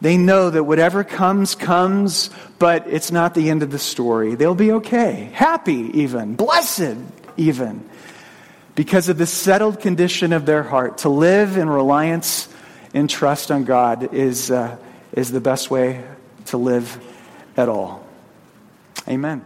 They 0.00 0.16
know 0.16 0.50
that 0.50 0.64
whatever 0.64 1.04
comes, 1.04 1.54
comes, 1.54 2.30
but 2.58 2.86
it's 2.88 3.12
not 3.12 3.34
the 3.34 3.50
end 3.50 3.62
of 3.62 3.70
the 3.70 3.78
story. 3.78 4.34
They'll 4.34 4.54
be 4.54 4.72
okay, 4.72 5.30
happy 5.32 5.90
even, 6.00 6.34
blessed 6.34 6.96
even 7.36 7.88
because 8.74 9.08
of 9.08 9.18
the 9.18 9.26
settled 9.26 9.80
condition 9.80 10.32
of 10.32 10.46
their 10.46 10.62
heart. 10.62 10.98
To 10.98 11.08
live 11.08 11.56
in 11.56 11.68
reliance 11.68 12.48
and 12.94 13.08
trust 13.08 13.50
on 13.50 13.64
God 13.64 14.14
is, 14.14 14.50
uh, 14.50 14.76
is 15.12 15.30
the 15.30 15.40
best 15.40 15.70
way 15.70 16.04
to 16.46 16.56
live 16.56 17.00
at 17.56 17.68
all. 17.68 18.04
Amen. 19.08 19.44